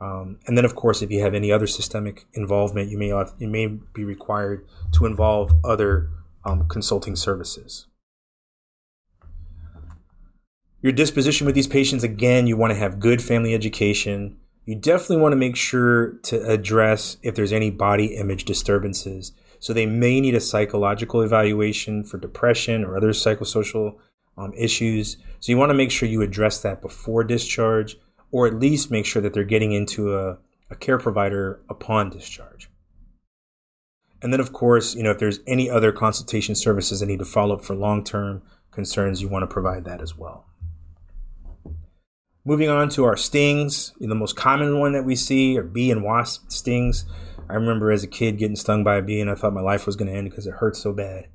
Um, 0.00 0.38
and 0.46 0.56
then, 0.56 0.64
of 0.64 0.74
course, 0.74 1.02
if 1.02 1.10
you 1.10 1.22
have 1.22 1.34
any 1.34 1.50
other 1.50 1.66
systemic 1.66 2.26
involvement, 2.34 2.90
you 2.90 2.98
may 2.98 3.08
you 3.38 3.48
may 3.48 3.66
be 3.66 4.04
required 4.04 4.66
to 4.92 5.06
involve 5.06 5.52
other 5.64 6.10
um, 6.44 6.68
consulting 6.68 7.16
services. 7.16 7.86
Your 10.86 10.92
disposition 10.92 11.46
with 11.46 11.56
these 11.56 11.66
patients, 11.66 12.04
again, 12.04 12.46
you 12.46 12.56
want 12.56 12.70
to 12.70 12.78
have 12.78 13.00
good 13.00 13.20
family 13.20 13.54
education 13.54 14.36
you 14.66 14.74
definitely 14.74 15.18
want 15.18 15.32
to 15.32 15.36
make 15.36 15.54
sure 15.54 16.14
to 16.24 16.44
address 16.44 17.18
if 17.22 17.36
there's 17.36 17.52
any 17.52 17.70
body 17.70 18.16
image 18.16 18.44
disturbances. 18.44 19.32
So 19.60 19.72
they 19.72 19.86
may 19.86 20.20
need 20.20 20.34
a 20.34 20.40
psychological 20.40 21.22
evaluation 21.22 22.02
for 22.02 22.18
depression 22.18 22.84
or 22.84 22.96
other 22.96 23.10
psychosocial 23.10 23.96
um, 24.36 24.52
issues. 24.54 25.18
So 25.38 25.52
you 25.52 25.56
want 25.56 25.70
to 25.70 25.74
make 25.74 25.92
sure 25.92 26.08
you 26.08 26.20
address 26.20 26.60
that 26.62 26.82
before 26.82 27.22
discharge, 27.22 27.96
or 28.32 28.48
at 28.48 28.58
least 28.58 28.90
make 28.90 29.06
sure 29.06 29.22
that 29.22 29.32
they're 29.32 29.44
getting 29.44 29.72
into 29.72 30.16
a, 30.16 30.38
a 30.68 30.74
care 30.74 30.98
provider 30.98 31.60
upon 31.70 32.10
discharge. 32.10 32.68
And 34.20 34.32
then, 34.32 34.40
of 34.40 34.52
course, 34.52 34.96
you 34.96 35.04
know, 35.04 35.12
if 35.12 35.18
there's 35.18 35.40
any 35.46 35.70
other 35.70 35.92
consultation 35.92 36.56
services 36.56 37.00
that 37.00 37.06
need 37.06 37.20
to 37.20 37.24
follow 37.24 37.54
up 37.54 37.64
for 37.64 37.76
long 37.76 38.02
term 38.02 38.42
concerns, 38.72 39.22
you 39.22 39.28
want 39.28 39.44
to 39.44 39.46
provide 39.46 39.84
that 39.84 40.02
as 40.02 40.18
well. 40.18 40.46
Moving 42.48 42.68
on 42.68 42.88
to 42.90 43.02
our 43.02 43.16
stings, 43.16 43.92
the 43.98 44.14
most 44.14 44.36
common 44.36 44.78
one 44.78 44.92
that 44.92 45.04
we 45.04 45.16
see 45.16 45.58
are 45.58 45.64
bee 45.64 45.90
and 45.90 46.04
wasp 46.04 46.48
stings. 46.48 47.04
I 47.50 47.54
remember 47.54 47.90
as 47.90 48.04
a 48.04 48.06
kid 48.06 48.38
getting 48.38 48.54
stung 48.54 48.84
by 48.84 48.98
a 48.98 49.02
bee 49.02 49.20
and 49.20 49.28
I 49.28 49.34
thought 49.34 49.52
my 49.52 49.60
life 49.60 49.84
was 49.84 49.96
going 49.96 50.06
to 50.06 50.16
end 50.16 50.30
because 50.30 50.46
it 50.46 50.54
hurt 50.54 50.76
so 50.76 50.92
bad. 50.92 51.26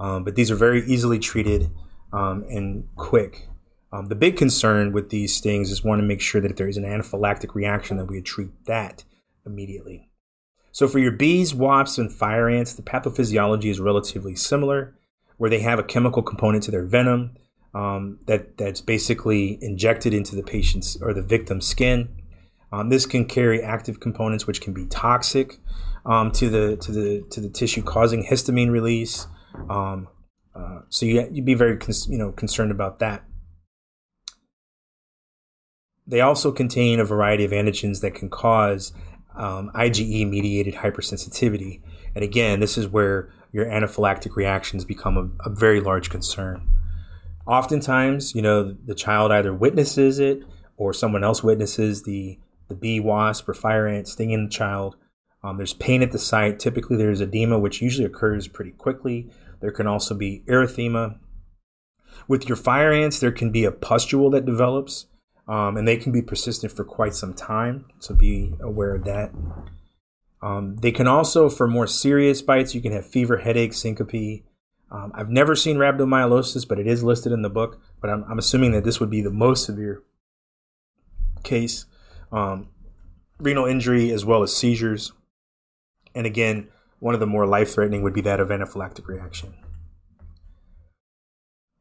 Um, 0.00 0.24
but 0.24 0.34
these 0.34 0.50
are 0.50 0.56
very 0.56 0.84
easily 0.84 1.20
treated 1.20 1.70
um, 2.12 2.44
and 2.50 2.88
quick. 2.96 3.46
Um, 3.92 4.06
the 4.06 4.16
big 4.16 4.36
concern 4.36 4.90
with 4.90 5.10
these 5.10 5.32
stings 5.32 5.70
is 5.70 5.84
want 5.84 6.00
to 6.00 6.06
make 6.06 6.20
sure 6.20 6.40
that 6.40 6.50
if 6.50 6.56
there 6.56 6.66
is 6.66 6.76
an 6.76 6.82
anaphylactic 6.82 7.54
reaction 7.54 7.96
that 7.98 8.06
we 8.06 8.20
treat 8.20 8.50
that 8.64 9.04
immediately. 9.46 10.10
So 10.72 10.88
for 10.88 10.98
your 10.98 11.12
bees, 11.12 11.54
wasps, 11.54 11.96
and 11.96 12.12
fire 12.12 12.48
ants, 12.48 12.74
the 12.74 12.82
pathophysiology 12.82 13.66
is 13.66 13.78
relatively 13.78 14.34
similar, 14.34 14.96
where 15.36 15.48
they 15.48 15.60
have 15.60 15.78
a 15.78 15.84
chemical 15.84 16.24
component 16.24 16.64
to 16.64 16.72
their 16.72 16.84
venom 16.84 17.36
um, 17.76 18.18
that 18.26 18.56
that's 18.56 18.80
basically 18.80 19.58
injected 19.60 20.14
into 20.14 20.34
the 20.34 20.42
patient's 20.42 20.96
or 21.02 21.12
the 21.12 21.22
victim's 21.22 21.66
skin. 21.66 22.08
Um, 22.72 22.88
this 22.88 23.04
can 23.04 23.26
carry 23.26 23.62
active 23.62 24.00
components 24.00 24.46
which 24.46 24.62
can 24.62 24.72
be 24.72 24.86
toxic 24.86 25.58
um, 26.06 26.30
to 26.32 26.48
the 26.48 26.76
to 26.78 26.90
the 26.90 27.26
to 27.30 27.40
the 27.40 27.50
tissue, 27.50 27.82
causing 27.82 28.24
histamine 28.24 28.70
release. 28.70 29.26
Um, 29.68 30.08
uh, 30.54 30.80
so 30.88 31.04
you 31.04 31.28
you'd 31.30 31.44
be 31.44 31.52
very 31.52 31.78
you 32.08 32.16
know 32.16 32.32
concerned 32.32 32.70
about 32.70 32.98
that. 33.00 33.24
They 36.06 36.22
also 36.22 36.52
contain 36.52 36.98
a 36.98 37.04
variety 37.04 37.44
of 37.44 37.50
antigens 37.50 38.00
that 38.00 38.14
can 38.14 38.30
cause 38.30 38.92
um, 39.36 39.70
IgE 39.74 40.26
mediated 40.30 40.76
hypersensitivity. 40.76 41.82
And 42.14 42.24
again, 42.24 42.60
this 42.60 42.78
is 42.78 42.88
where 42.88 43.34
your 43.52 43.66
anaphylactic 43.66 44.34
reactions 44.34 44.86
become 44.86 45.18
a, 45.18 45.48
a 45.48 45.50
very 45.50 45.80
large 45.80 46.08
concern. 46.08 46.75
Oftentimes, 47.46 48.34
you 48.34 48.42
know, 48.42 48.72
the 48.84 48.94
child 48.94 49.30
either 49.30 49.54
witnesses 49.54 50.18
it 50.18 50.42
or 50.76 50.92
someone 50.92 51.22
else 51.22 51.42
witnesses 51.42 52.02
the, 52.02 52.38
the 52.68 52.74
bee, 52.74 53.00
wasp, 53.00 53.48
or 53.48 53.54
fire 53.54 53.86
ant 53.86 54.08
stinging 54.08 54.44
the 54.44 54.50
child. 54.50 54.96
Um, 55.42 55.56
there's 55.56 55.74
pain 55.74 56.02
at 56.02 56.10
the 56.10 56.18
site. 56.18 56.58
Typically, 56.58 56.96
there's 56.96 57.20
edema, 57.20 57.58
which 57.58 57.80
usually 57.80 58.04
occurs 58.04 58.48
pretty 58.48 58.72
quickly. 58.72 59.30
There 59.60 59.70
can 59.70 59.86
also 59.86 60.14
be 60.14 60.42
erythema. 60.46 61.18
With 62.26 62.48
your 62.48 62.56
fire 62.56 62.92
ants, 62.92 63.20
there 63.20 63.30
can 63.32 63.52
be 63.52 63.64
a 63.64 63.70
pustule 63.70 64.30
that 64.30 64.44
develops, 64.44 65.06
um, 65.46 65.76
and 65.76 65.86
they 65.86 65.96
can 65.96 66.10
be 66.10 66.22
persistent 66.22 66.72
for 66.72 66.84
quite 66.84 67.14
some 67.14 67.32
time. 67.32 67.84
So 68.00 68.14
be 68.14 68.54
aware 68.60 68.96
of 68.96 69.04
that. 69.04 69.30
Um, 70.42 70.76
they 70.76 70.90
can 70.90 71.06
also, 71.06 71.48
for 71.48 71.68
more 71.68 71.86
serious 71.86 72.42
bites, 72.42 72.74
you 72.74 72.82
can 72.82 72.92
have 72.92 73.06
fever, 73.06 73.38
headache, 73.38 73.72
syncope, 73.72 74.44
um, 74.96 75.12
I've 75.14 75.28
never 75.28 75.54
seen 75.54 75.76
rhabdomyolysis, 75.76 76.66
but 76.66 76.78
it 76.78 76.86
is 76.86 77.04
listed 77.04 77.30
in 77.30 77.42
the 77.42 77.50
book. 77.50 77.78
But 78.00 78.08
I'm, 78.08 78.24
I'm 78.24 78.38
assuming 78.38 78.72
that 78.72 78.84
this 78.84 78.98
would 78.98 79.10
be 79.10 79.20
the 79.20 79.30
most 79.30 79.66
severe 79.66 80.02
case. 81.42 81.84
Um, 82.32 82.68
renal 83.38 83.66
injury 83.66 84.10
as 84.10 84.24
well 84.24 84.42
as 84.42 84.56
seizures. 84.56 85.12
And 86.14 86.26
again, 86.26 86.68
one 86.98 87.12
of 87.12 87.20
the 87.20 87.26
more 87.26 87.46
life 87.46 87.74
threatening 87.74 88.02
would 88.02 88.14
be 88.14 88.22
that 88.22 88.40
of 88.40 88.48
anaphylactic 88.48 89.06
reaction. 89.06 89.54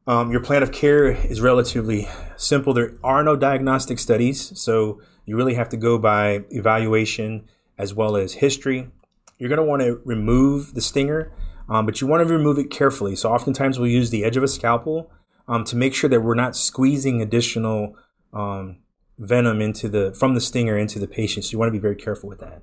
Um, 0.05 0.29
your 0.29 0.41
plan 0.41 0.61
of 0.61 0.73
care 0.73 1.05
is 1.05 1.39
relatively 1.39 2.09
simple. 2.35 2.73
There 2.73 2.97
are 3.01 3.23
no 3.23 3.37
diagnostic 3.37 3.97
studies, 3.97 4.59
so 4.59 5.01
you 5.25 5.37
really 5.37 5.55
have 5.55 5.69
to 5.69 5.77
go 5.77 5.97
by 5.97 6.43
evaluation 6.51 7.47
as 7.77 7.93
well 7.93 8.17
as 8.17 8.33
history. 8.33 8.91
You're 9.39 9.49
going 9.49 9.57
to 9.57 9.63
want 9.63 9.81
to 9.83 10.01
remove 10.03 10.73
the 10.73 10.81
stinger 10.81 11.31
um, 11.69 11.85
but 11.85 12.01
you 12.01 12.07
want 12.07 12.25
to 12.27 12.33
remove 12.33 12.57
it 12.57 12.69
carefully. 12.69 13.15
So 13.15 13.31
oftentimes 13.31 13.79
we'll 13.79 13.89
use 13.89 14.09
the 14.09 14.23
edge 14.23 14.37
of 14.37 14.43
a 14.43 14.47
scalpel 14.47 15.11
um, 15.47 15.63
to 15.65 15.75
make 15.75 15.93
sure 15.93 16.09
that 16.09 16.21
we're 16.21 16.35
not 16.35 16.55
squeezing 16.55 17.21
additional 17.21 17.95
um, 18.33 18.77
venom 19.17 19.61
into 19.61 19.87
the 19.89 20.13
from 20.13 20.33
the 20.33 20.41
stinger 20.41 20.77
into 20.77 20.99
the 20.99 21.07
patient. 21.07 21.45
So 21.45 21.51
you 21.51 21.59
want 21.59 21.69
to 21.69 21.77
be 21.77 21.79
very 21.79 21.95
careful 21.95 22.29
with 22.29 22.39
that. 22.39 22.61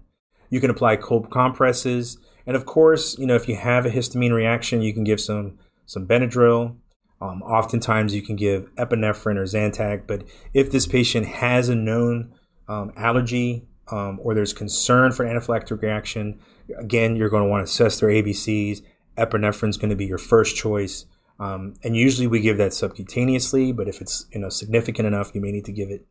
You 0.51 0.61
can 0.61 0.71
apply 0.71 0.97
cold 0.97 1.31
compresses, 1.31 2.19
and 2.47 2.57
of 2.57 2.67
course, 2.67 3.19
you 3.19 3.27
know 3.27 3.35
if 3.35 3.49
you 3.49 3.57
have 3.57 3.87
a 3.87 3.91
histamine 3.91 4.33
reaction, 4.33 4.83
you 4.83 4.93
can 4.93 5.05
give 5.05 5.21
some 5.21 5.59
some 5.87 6.07
Benadryl. 6.07 6.77
Um, 7.21 7.41
oftentimes, 7.43 8.15
you 8.15 8.23
can 8.23 8.35
give 8.35 8.75
epinephrine 8.75 9.37
or 9.37 9.45
Zantac. 9.45 10.09
But 10.09 10.25
if 10.53 10.73
this 10.73 10.87
patient 10.87 11.27
has 11.27 11.69
a 11.69 11.75
known 11.75 12.35
um, 12.69 12.93
allergy 12.97 13.69
um, 13.93 14.19
or 14.23 14.35
there's 14.35 14.53
concern 14.53 15.13
for 15.13 15.25
anaphylactic 15.25 15.81
reaction, 15.81 16.41
again, 16.77 17.15
you're 17.15 17.29
going 17.29 17.45
to 17.45 17.49
want 17.49 17.61
to 17.61 17.71
assess 17.71 18.01
their 18.01 18.09
ABCs 18.09 18.83
epinephrine 19.17 19.69
is 19.69 19.77
going 19.77 19.91
to 19.91 19.97
be 19.97 20.07
your 20.07 20.19
first 20.19 20.57
choice. 20.57 21.07
Um, 21.39 21.75
and 21.83 21.97
usually 21.97 22.27
we 22.27 22.41
give 22.41 22.57
that 22.59 22.73
subcutaneously, 22.73 23.75
but 23.75 23.89
if 23.89 24.01
it's 24.01 24.27
you 24.33 24.41
know 24.41 24.49
significant 24.49 25.07
enough, 25.07 25.35
you 25.35 25.41
may 25.41 25.51
need 25.51 25.65
to 25.65 25.73
give 25.73 25.91
it 25.91 26.07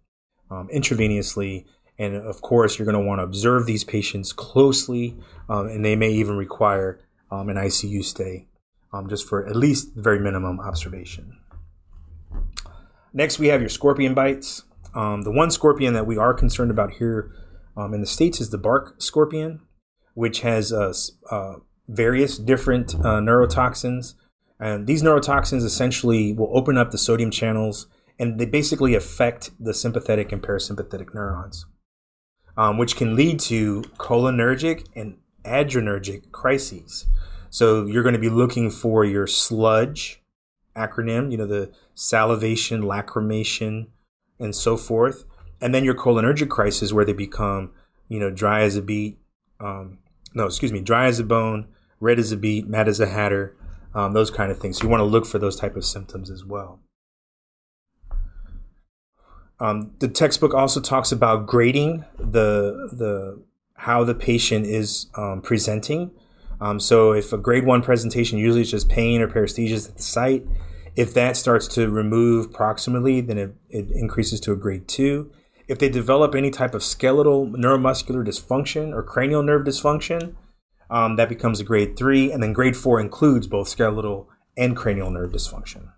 um, 0.49 0.67
intravenously. 0.73 1.65
And 1.97 2.15
of 2.15 2.41
course, 2.41 2.77
you're 2.77 2.85
going 2.85 3.01
to 3.01 3.07
want 3.07 3.19
to 3.19 3.23
observe 3.23 3.65
these 3.65 3.83
patients 3.83 4.33
closely, 4.33 5.17
um, 5.47 5.67
and 5.67 5.85
they 5.85 5.95
may 5.95 6.11
even 6.11 6.35
require 6.35 6.99
um, 7.29 7.49
an 7.49 7.57
ICU 7.57 8.03
stay 8.03 8.47
um, 8.91 9.07
just 9.07 9.27
for 9.27 9.47
at 9.47 9.55
least 9.55 9.93
very 9.95 10.19
minimum 10.19 10.59
observation. 10.59 11.37
Next, 13.13 13.39
we 13.39 13.47
have 13.47 13.61
your 13.61 13.69
scorpion 13.69 14.13
bites. 14.13 14.63
Um, 14.93 15.21
the 15.21 15.31
one 15.31 15.51
scorpion 15.51 15.93
that 15.93 16.05
we 16.05 16.17
are 16.17 16.33
concerned 16.33 16.71
about 16.71 16.93
here 16.93 17.31
in 17.77 17.99
the 17.99 18.07
States 18.07 18.39
is 18.39 18.51
the 18.51 18.59
bark 18.59 19.01
scorpion, 19.01 19.61
which 20.13 20.41
has 20.41 20.71
a, 20.71 20.93
uh, 21.31 21.55
various 21.87 22.37
different 22.37 22.95
uh, 22.95 23.19
neurotoxins. 23.19 24.15
And 24.59 24.87
these 24.87 25.01
neurotoxins 25.03 25.63
essentially 25.63 26.33
will 26.33 26.55
open 26.55 26.77
up 26.77 26.91
the 26.91 26.97
sodium 26.97 27.31
channels 27.31 27.87
and 28.19 28.39
they 28.39 28.45
basically 28.45 28.93
affect 28.93 29.49
the 29.59 29.73
sympathetic 29.73 30.31
and 30.31 30.43
parasympathetic 30.43 31.13
neurons, 31.13 31.65
um, 32.55 32.77
which 32.77 32.95
can 32.95 33.15
lead 33.15 33.39
to 33.39 33.81
cholinergic 33.97 34.85
and 34.95 35.17
adrenergic 35.43 36.31
crises. 36.31 37.07
So 37.49 37.87
you're 37.87 38.03
going 38.03 38.13
to 38.13 38.19
be 38.19 38.29
looking 38.29 38.69
for 38.69 39.03
your 39.03 39.25
sludge 39.25 40.21
acronym, 40.75 41.31
you 41.31 41.37
know, 41.37 41.47
the 41.47 41.71
salivation, 41.95 42.83
lacrimation, 42.83 43.87
and 44.39 44.55
so 44.55 44.77
forth. 44.77 45.25
And 45.59 45.73
then 45.73 45.83
your 45.83 45.95
cholinergic 45.95 46.49
crisis 46.49 46.93
where 46.93 47.05
they 47.05 47.13
become, 47.13 47.71
you 48.07 48.19
know, 48.19 48.29
dry 48.29 48.61
as 48.61 48.75
a 48.75 48.81
beet, 48.81 49.19
um, 49.59 49.97
no, 50.33 50.45
excuse 50.45 50.71
me, 50.71 50.81
dry 50.81 51.05
as 51.05 51.19
a 51.19 51.23
bone, 51.23 51.67
red 51.99 52.19
as 52.19 52.31
a 52.31 52.37
beet, 52.37 52.67
mad 52.67 52.87
as 52.87 52.99
a 52.99 53.07
hatter, 53.07 53.55
um, 53.93 54.13
those 54.13 54.31
kind 54.31 54.51
of 54.51 54.59
things. 54.59 54.77
So 54.77 54.83
you 54.83 54.89
want 54.89 55.01
to 55.01 55.05
look 55.05 55.25
for 55.25 55.39
those 55.39 55.55
type 55.55 55.75
of 55.75 55.85
symptoms 55.85 56.29
as 56.29 56.45
well. 56.45 56.79
Um, 59.59 59.91
the 59.99 60.07
textbook 60.07 60.55
also 60.55 60.81
talks 60.81 61.11
about 61.11 61.45
grading 61.45 62.03
the 62.17 62.89
the 62.91 63.43
how 63.75 64.03
the 64.03 64.15
patient 64.15 64.65
is 64.65 65.07
um, 65.15 65.41
presenting. 65.41 66.11
Um, 66.59 66.79
so 66.79 67.13
if 67.13 67.33
a 67.33 67.37
grade 67.37 67.65
one 67.65 67.81
presentation 67.81 68.37
usually 68.37 68.61
is 68.61 68.71
just 68.71 68.89
pain 68.89 69.21
or 69.21 69.27
paresthesias 69.27 69.89
at 69.89 69.97
the 69.97 70.03
site, 70.03 70.45
if 70.95 71.13
that 71.13 71.37
starts 71.37 71.67
to 71.69 71.89
remove 71.89 72.51
proximally, 72.51 73.25
then 73.25 73.37
it, 73.37 73.55
it 73.69 73.89
increases 73.91 74.39
to 74.41 74.51
a 74.51 74.55
grade 74.55 74.87
two. 74.87 75.31
If 75.71 75.79
they 75.79 75.87
develop 75.87 76.35
any 76.35 76.49
type 76.51 76.75
of 76.75 76.83
skeletal 76.83 77.47
neuromuscular 77.47 78.27
dysfunction 78.27 78.93
or 78.93 79.01
cranial 79.03 79.41
nerve 79.41 79.65
dysfunction, 79.65 80.35
um, 80.89 81.15
that 81.15 81.29
becomes 81.29 81.61
a 81.61 81.63
grade 81.63 81.95
three. 81.95 82.29
And 82.29 82.43
then 82.43 82.51
grade 82.51 82.75
four 82.75 82.99
includes 82.99 83.47
both 83.47 83.69
skeletal 83.69 84.27
and 84.57 84.75
cranial 84.75 85.09
nerve 85.09 85.31
dysfunction. 85.31 85.93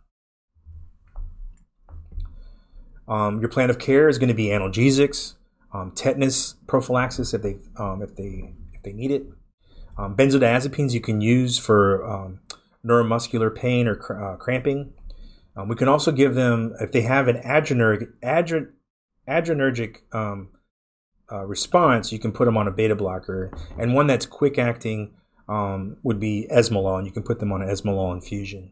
Um, 3.08 3.40
your 3.40 3.50
plan 3.50 3.72
of 3.72 3.80
care 3.80 4.08
is 4.08 4.20
going 4.20 4.28
to 4.28 4.36
be 4.36 4.50
analgesics, 4.50 5.34
um, 5.74 5.92
tetanus 5.96 6.54
prophylaxis 6.68 7.34
if 7.34 7.42
they 7.42 7.58
um, 7.76 8.04
if 8.04 8.16
they 8.16 8.54
if 8.74 8.84
they 8.84 8.94
need 8.94 9.10
it. 9.10 9.26
Um, 9.98 10.16
benzodiazepines 10.16 10.94
you 10.94 11.02
can 11.02 11.20
use 11.20 11.58
for 11.58 12.06
um, 12.08 12.42
neuromuscular 12.86 13.54
pain 13.54 13.88
or 13.88 13.96
cr- 13.96 14.24
uh, 14.24 14.36
cramping. 14.36 14.94
We 15.68 15.76
can 15.76 15.88
also 15.88 16.12
give 16.12 16.36
them 16.36 16.76
if 16.80 16.92
they 16.92 17.02
have 17.02 17.28
an 17.28 17.38
adrenergic 17.38 18.14
adre, 18.24 18.70
adrenergic 19.28 20.02
uh, 20.14 21.46
response. 21.46 22.12
You 22.12 22.20
can 22.20 22.32
put 22.32 22.46
them 22.46 22.58
on 22.58 22.68
a 22.68 22.72
beta 22.72 22.96
blocker, 22.96 23.52
and 23.78 23.94
one 23.94 24.08
that's 24.08 24.26
quick 24.26 24.58
acting 24.58 25.14
would 25.48 26.20
be 26.20 26.48
esmolol, 26.52 27.06
you 27.06 27.12
can 27.12 27.24
put 27.24 27.40
them 27.40 27.52
on 27.52 27.62
an 27.62 27.70
esmolol 27.70 28.14
infusion. 28.14 28.72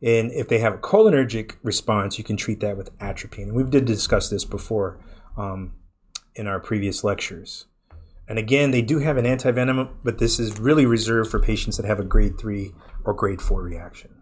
And 0.00 0.30
if 0.32 0.48
they 0.48 0.58
have 0.58 0.74
a 0.74 0.78
cholinergic 0.78 1.56
response, 1.62 2.18
you 2.18 2.24
can 2.24 2.36
treat 2.36 2.60
that 2.60 2.76
with 2.76 2.96
atropine. 3.00 3.48
And 3.48 3.54
we 3.54 3.64
did 3.64 3.84
discuss 3.84 4.30
this 4.30 4.44
before 4.44 5.00
um, 5.36 5.74
in 6.34 6.46
our 6.46 6.60
previous 6.60 7.02
lectures. 7.02 7.66
And 8.28 8.38
again, 8.38 8.70
they 8.70 8.82
do 8.82 8.98
have 8.98 9.16
an 9.16 9.24
antivenom, 9.24 9.90
but 10.04 10.18
this 10.18 10.38
is 10.38 10.60
really 10.60 10.86
reserved 10.86 11.30
for 11.30 11.40
patients 11.40 11.78
that 11.78 11.86
have 11.86 11.98
a 11.98 12.04
grade 12.04 12.38
3 12.38 12.72
or 13.04 13.14
grade 13.14 13.40
4 13.40 13.62
reaction. 13.62 14.14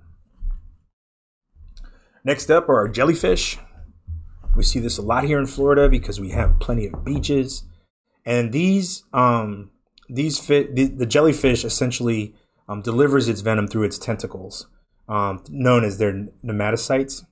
Next 2.25 2.51
up 2.51 2.69
are 2.69 2.77
our 2.77 2.89
jellyfish. 2.89 3.59
We 4.57 4.63
see 4.63 4.81
this 4.81 4.99
a 4.99 5.03
lot 5.03 5.25
here 5.25 5.39
in 5.39 5.47
Florida 5.47 5.89
because 5.89 6.19
we 6.19 6.31
have 6.31 6.59
plenty 6.59 6.87
of 6.87 7.05
beaches. 7.05 7.65
And 8.25 8.53
these, 8.53 9.05
um, 9.13 9.71
these 10.09 10.39
fit, 10.39 10.75
the, 10.75 10.87
the 10.87 11.07
jellyfish 11.07 11.65
essentially 11.65 12.35
um, 12.69 12.83
delivers 12.83 13.29
its 13.29 13.43
venom 13.43 13.69
through 13.69 13.85
its 13.85 13.99
tentacles 13.99 14.67
um, 15.09 15.43
known 15.49 15.85
as 15.85 15.99
their 15.99 16.29
nematocytes. 16.45 17.25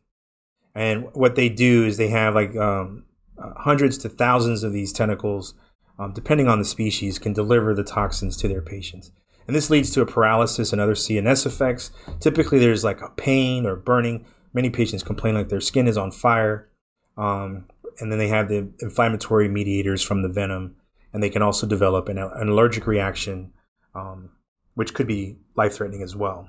And 0.74 1.08
what 1.12 1.36
they 1.36 1.48
do 1.48 1.84
is 1.84 1.96
they 1.96 2.08
have 2.08 2.34
like 2.34 2.56
um, 2.56 3.04
uh, 3.38 3.52
hundreds 3.56 3.98
to 3.98 4.08
thousands 4.08 4.62
of 4.62 4.72
these 4.72 4.92
tentacles, 4.92 5.54
um, 5.98 6.12
depending 6.12 6.48
on 6.48 6.58
the 6.58 6.64
species, 6.64 7.18
can 7.18 7.32
deliver 7.32 7.74
the 7.74 7.84
toxins 7.84 8.36
to 8.38 8.48
their 8.48 8.62
patients. 8.62 9.12
And 9.46 9.54
this 9.54 9.70
leads 9.70 9.90
to 9.90 10.00
a 10.00 10.06
paralysis 10.06 10.72
and 10.72 10.80
other 10.80 10.94
CNS 10.94 11.46
effects. 11.46 11.90
Typically, 12.18 12.58
there's 12.58 12.82
like 12.82 13.00
a 13.02 13.10
pain 13.10 13.66
or 13.66 13.76
burning. 13.76 14.24
Many 14.52 14.70
patients 14.70 15.02
complain 15.02 15.34
like 15.34 15.48
their 15.48 15.60
skin 15.60 15.86
is 15.86 15.98
on 15.98 16.10
fire. 16.10 16.68
Um, 17.16 17.66
and 18.00 18.10
then 18.10 18.18
they 18.18 18.28
have 18.28 18.48
the 18.48 18.72
inflammatory 18.80 19.48
mediators 19.48 20.02
from 20.02 20.22
the 20.22 20.28
venom. 20.28 20.76
And 21.12 21.22
they 21.22 21.30
can 21.30 21.42
also 21.42 21.66
develop 21.66 22.08
an, 22.08 22.18
an 22.18 22.48
allergic 22.48 22.86
reaction, 22.86 23.52
um, 23.94 24.30
which 24.74 24.94
could 24.94 25.06
be 25.06 25.36
life 25.54 25.74
threatening 25.74 26.02
as 26.02 26.16
well. 26.16 26.48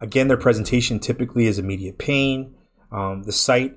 Again, 0.00 0.28
their 0.28 0.36
presentation 0.36 0.98
typically 0.98 1.46
is 1.46 1.58
immediate 1.58 1.98
pain. 1.98 2.54
Um, 2.90 3.22
the 3.24 3.32
site 3.32 3.76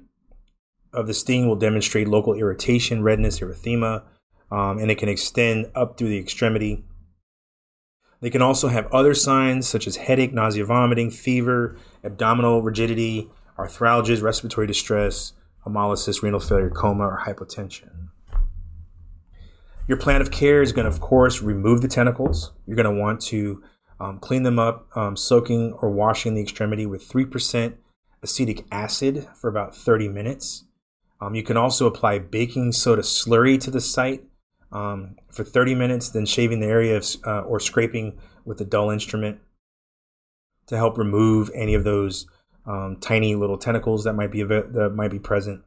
of 0.94 1.08
the 1.08 1.14
sting 1.14 1.48
will 1.48 1.56
demonstrate 1.56 2.08
local 2.08 2.34
irritation, 2.34 3.04
redness, 3.04 3.40
erythema, 3.40 4.04
um, 4.52 4.78
and 4.78 4.90
it 4.90 4.98
can 4.98 5.10
extend 5.10 5.72
up 5.76 5.98
through 5.98 6.10
the 6.10 6.18
extremity. 6.18 6.84
They 8.22 8.30
can 8.30 8.42
also 8.42 8.70
have 8.70 8.92
other 8.92 9.14
signs 9.14 9.68
such 9.68 9.88
as 9.88 9.98
headache, 9.98 10.34
nausea, 10.34 10.66
vomiting, 10.66 11.12
fever, 11.12 11.78
abdominal 12.04 12.62
rigidity, 12.62 13.30
arthralgias, 13.58 14.22
respiratory 14.22 14.68
distress, 14.68 15.34
hemolysis, 15.66 16.22
renal 16.22 16.40
failure, 16.40 16.70
coma, 16.70 17.04
or 17.04 17.24
hypotension. 17.26 18.10
Your 19.88 19.98
plan 19.98 20.22
of 20.22 20.32
care 20.32 20.62
is 20.62 20.72
going 20.72 20.86
to, 20.86 20.90
of 20.90 21.00
course, 21.00 21.42
remove 21.42 21.82
the 21.82 21.88
tentacles. 21.88 22.52
You're 22.66 22.76
going 22.76 22.94
to 22.94 23.02
want 23.02 23.22
to 23.24 23.64
um, 24.00 24.20
clean 24.20 24.44
them 24.44 24.60
up, 24.60 24.88
um, 24.96 25.16
soaking 25.16 25.74
or 25.82 25.90
washing 25.90 26.34
the 26.34 26.42
extremity 26.42 26.86
with 26.86 27.08
3% 27.08 27.76
acetic 28.24 28.66
acid 28.72 29.28
for 29.36 29.48
about 29.48 29.76
30 29.76 30.10
minutes. 30.10 30.66
Um, 31.22 31.36
you 31.36 31.44
can 31.44 31.56
also 31.56 31.86
apply 31.86 32.20
baking 32.20 32.72
soda 32.72 33.04
slurry 33.04 33.60
to 33.62 33.72
the 33.72 33.80
site 33.80 34.24
um, 34.72 35.16
for 35.32 35.44
30 35.44 35.76
minutes, 35.76 36.10
then 36.10 36.26
shaving 36.26 36.60
the 36.60 36.68
area 36.68 36.98
of, 36.98 37.06
uh, 37.26 37.42
or 37.42 37.60
scraping 37.60 38.18
with 38.44 38.60
a 38.60 38.66
dull 38.66 38.90
instrument 38.90 39.40
to 40.68 40.76
help 40.76 40.98
remove 40.98 41.52
any 41.54 41.74
of 41.76 41.84
those 41.84 42.28
um, 42.66 42.98
tiny 43.00 43.36
little 43.36 43.58
tentacles 43.58 44.04
that 44.04 44.14
might 44.14 44.32
be 44.32 44.44
that 44.44 44.94
might 44.96 45.12
be 45.12 45.20
present. 45.20 45.64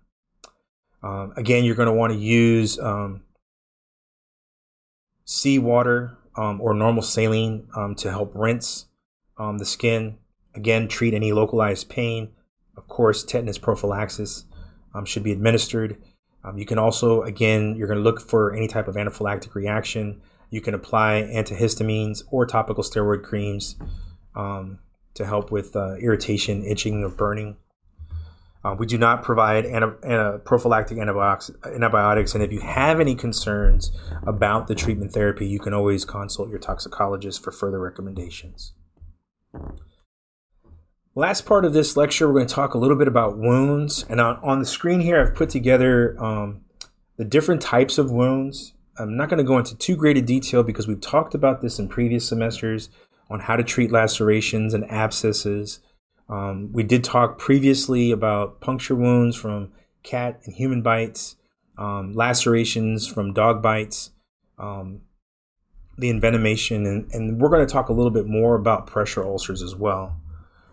Um, 1.02 1.32
again, 1.37 1.64
you're 1.64 1.76
going 1.76 1.87
to 1.87 1.92
want 1.92 2.12
to 2.12 2.18
use 2.18 2.78
seawater 5.28 6.16
um, 6.37 6.61
or 6.61 6.72
normal 6.72 7.02
saline 7.02 7.68
um, 7.76 7.94
to 7.96 8.11
help 8.11 8.32
rinse 8.34 8.87
um, 9.37 9.58
the 9.58 9.66
skin. 9.66 10.16
Again, 10.54 10.88
treat 10.88 11.12
any 11.12 11.32
localized 11.32 11.88
pain. 11.88 12.30
Of 12.76 12.88
course, 12.88 13.22
tetanus 13.22 13.58
prophylaxis 13.58 14.46
um, 14.94 15.04
should 15.04 15.22
be 15.22 15.32
administered. 15.32 15.98
Um, 16.42 16.56
you 16.56 16.64
can 16.64 16.78
also, 16.78 17.22
again, 17.22 17.76
you're 17.76 17.88
going 17.88 17.98
to 17.98 18.02
look 18.02 18.20
for 18.20 18.54
any 18.54 18.68
type 18.68 18.88
of 18.88 18.94
anaphylactic 18.94 19.54
reaction. 19.54 20.22
You 20.50 20.62
can 20.62 20.72
apply 20.72 21.28
antihistamines 21.30 22.22
or 22.30 22.46
topical 22.46 22.82
steroid 22.82 23.22
creams 23.22 23.76
um, 24.34 24.78
to 25.18 25.26
help 25.26 25.50
with 25.50 25.76
uh, 25.76 25.96
irritation, 25.96 26.64
itching, 26.64 27.04
or 27.04 27.11
burning. 27.11 27.57
Uh, 28.64 28.74
we 28.76 28.87
do 28.87 28.98
not 28.98 29.22
provide 29.22 29.64
ana- 29.66 30.38
prophylactic 30.38 30.98
antibiotics, 30.98 31.50
antibiotics, 31.64 32.35
and 32.35 32.42
if 32.42 32.52
you 32.52 32.61
have 32.61 32.98
any 32.98 33.14
concerns 33.14 33.92
about 34.26 34.66
the 34.66 34.74
treatment 34.74 35.12
therapy, 35.12 35.46
you 35.46 35.61
can 35.61 35.72
always 35.72 36.04
consult 36.04 36.48
your 36.48 36.59
toxicologist 36.59 37.42
for 37.42 37.52
further 37.52 37.78
recommendations. 37.78 38.72
Last 41.14 41.46
part 41.46 41.64
of 41.64 41.72
this 41.72 41.96
lecture, 41.96 42.26
we're 42.28 42.35
going 42.35 42.46
to 42.46 42.54
talk 42.54 42.74
a 42.74 42.78
little 42.78 42.96
bit 42.96 43.09
about 43.09 43.38
wounds. 43.38 44.04
And 44.09 44.20
on, 44.20 44.37
on 44.42 44.61
the 44.61 44.66
screen 44.66 45.00
here, 45.00 45.20
I've 45.20 45.35
put 45.35 45.50
together 45.50 46.16
um, 46.22 46.62
the 47.16 47.24
different 47.24 47.61
types 47.61 47.98
of 47.98 48.11
wounds. 48.11 48.74
I'm 48.98 49.16
not 49.16 49.28
going 49.28 49.38
to 49.38 49.44
go 49.44 49.59
into 49.59 49.76
too 49.76 49.96
great 49.96 50.16
a 50.16 50.22
detail 50.22 50.62
because 50.62 50.87
we've 50.87 51.00
talked 51.00 51.35
about 51.35 51.61
this 51.61 51.78
in 51.78 51.88
previous 51.88 52.28
semesters 52.28 52.88
on 53.30 53.40
how 53.40 53.56
to 53.56 53.62
treat 53.62 53.90
lacerations 53.90 54.74
and 54.74 54.84
abscesses 54.90 55.80
um, 56.28 56.70
we 56.72 56.82
did 56.82 57.04
talk 57.04 57.38
previously 57.38 58.10
about 58.10 58.60
puncture 58.60 58.94
wounds 58.94 59.34
from 59.34 59.72
cat 60.02 60.40
and 60.44 60.54
human 60.54 60.82
bites, 60.82 61.36
um, 61.78 62.12
lacerations 62.12 63.06
from 63.06 63.32
dog 63.32 63.62
bites, 63.62 64.10
um, 64.58 65.00
the 65.96 66.12
envenomation, 66.12 66.86
and, 66.86 67.10
and 67.12 67.40
we're 67.40 67.48
going 67.48 67.66
to 67.66 67.72
talk 67.72 67.88
a 67.88 67.92
little 67.92 68.10
bit 68.10 68.26
more 68.26 68.54
about 68.54 68.86
pressure 68.86 69.24
ulcers 69.24 69.62
as 69.62 69.74
well. 69.74 70.20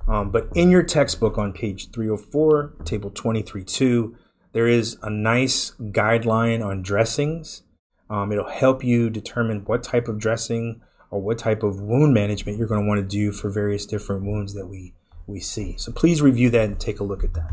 Um, 0.08 0.30
but 0.30 0.50
in 0.54 0.70
your 0.70 0.84
textbook 0.84 1.38
on 1.38 1.52
page 1.54 1.90
304, 1.92 2.76
table 2.84 3.10
23.2, 3.10 4.14
there 4.52 4.68
is 4.68 4.98
a 5.02 5.10
nice 5.10 5.72
guideline 5.80 6.64
on 6.64 6.84
dressings. 6.84 7.64
Um, 8.10 8.32
it'll 8.32 8.50
help 8.50 8.84
you 8.84 9.10
determine 9.10 9.64
what 9.66 9.84
type 9.84 10.08
of 10.08 10.20
dressing 10.20 10.82
or 11.12 11.22
what 11.22 11.38
type 11.38 11.64
of 11.64 11.82
wound 11.82 12.14
management 12.14 12.58
you're 12.58 12.68
going 12.68 12.82
to 12.82 12.88
want 12.88 13.00
to 13.00 13.08
do 13.08 13.32
for 13.32 13.50
various 13.50 13.86
different 13.86 14.26
wounds 14.26 14.54
that 14.54 14.68
we, 14.68 14.94
we 15.28 15.40
see. 15.40 15.76
So 15.78 15.92
please 15.92 16.22
review 16.22 16.50
that 16.52 16.66
and 16.66 16.80
take 16.80 17.00
a 17.00 17.04
look 17.04 17.24
at 17.24 17.34
that. 17.34 17.52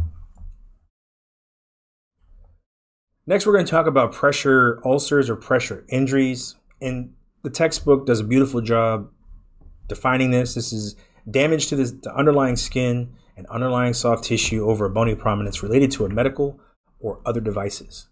Next, 3.27 3.47
we're 3.47 3.53
going 3.53 3.65
to 3.65 3.71
talk 3.71 3.87
about 3.87 4.13
pressure 4.13 4.81
ulcers 4.85 5.31
or 5.31 5.37
pressure 5.37 5.85
injuries. 5.89 6.57
And 6.81 7.15
the 7.43 7.51
textbook 7.51 8.07
does 8.07 8.21
a 8.21 8.25
beautiful 8.25 8.61
job 8.61 9.11
defining 9.87 10.33
this. 10.33 10.55
This 10.55 10.73
is 10.73 10.97
damage 11.31 11.69
to 11.69 11.77
the, 11.77 11.85
the 11.85 12.15
underlying 12.15 12.57
skin 12.57 13.15
and 13.37 13.47
underlying 13.47 13.95
soft 13.95 14.25
tissue 14.25 14.69
over 14.69 14.87
a 14.87 14.91
bony 14.91 15.15
prominence 15.15 15.63
related 15.63 15.91
to 15.93 16.05
a 16.05 16.09
medical 16.09 16.61
or 16.99 17.21
other 17.25 17.41
devices. 17.41 18.09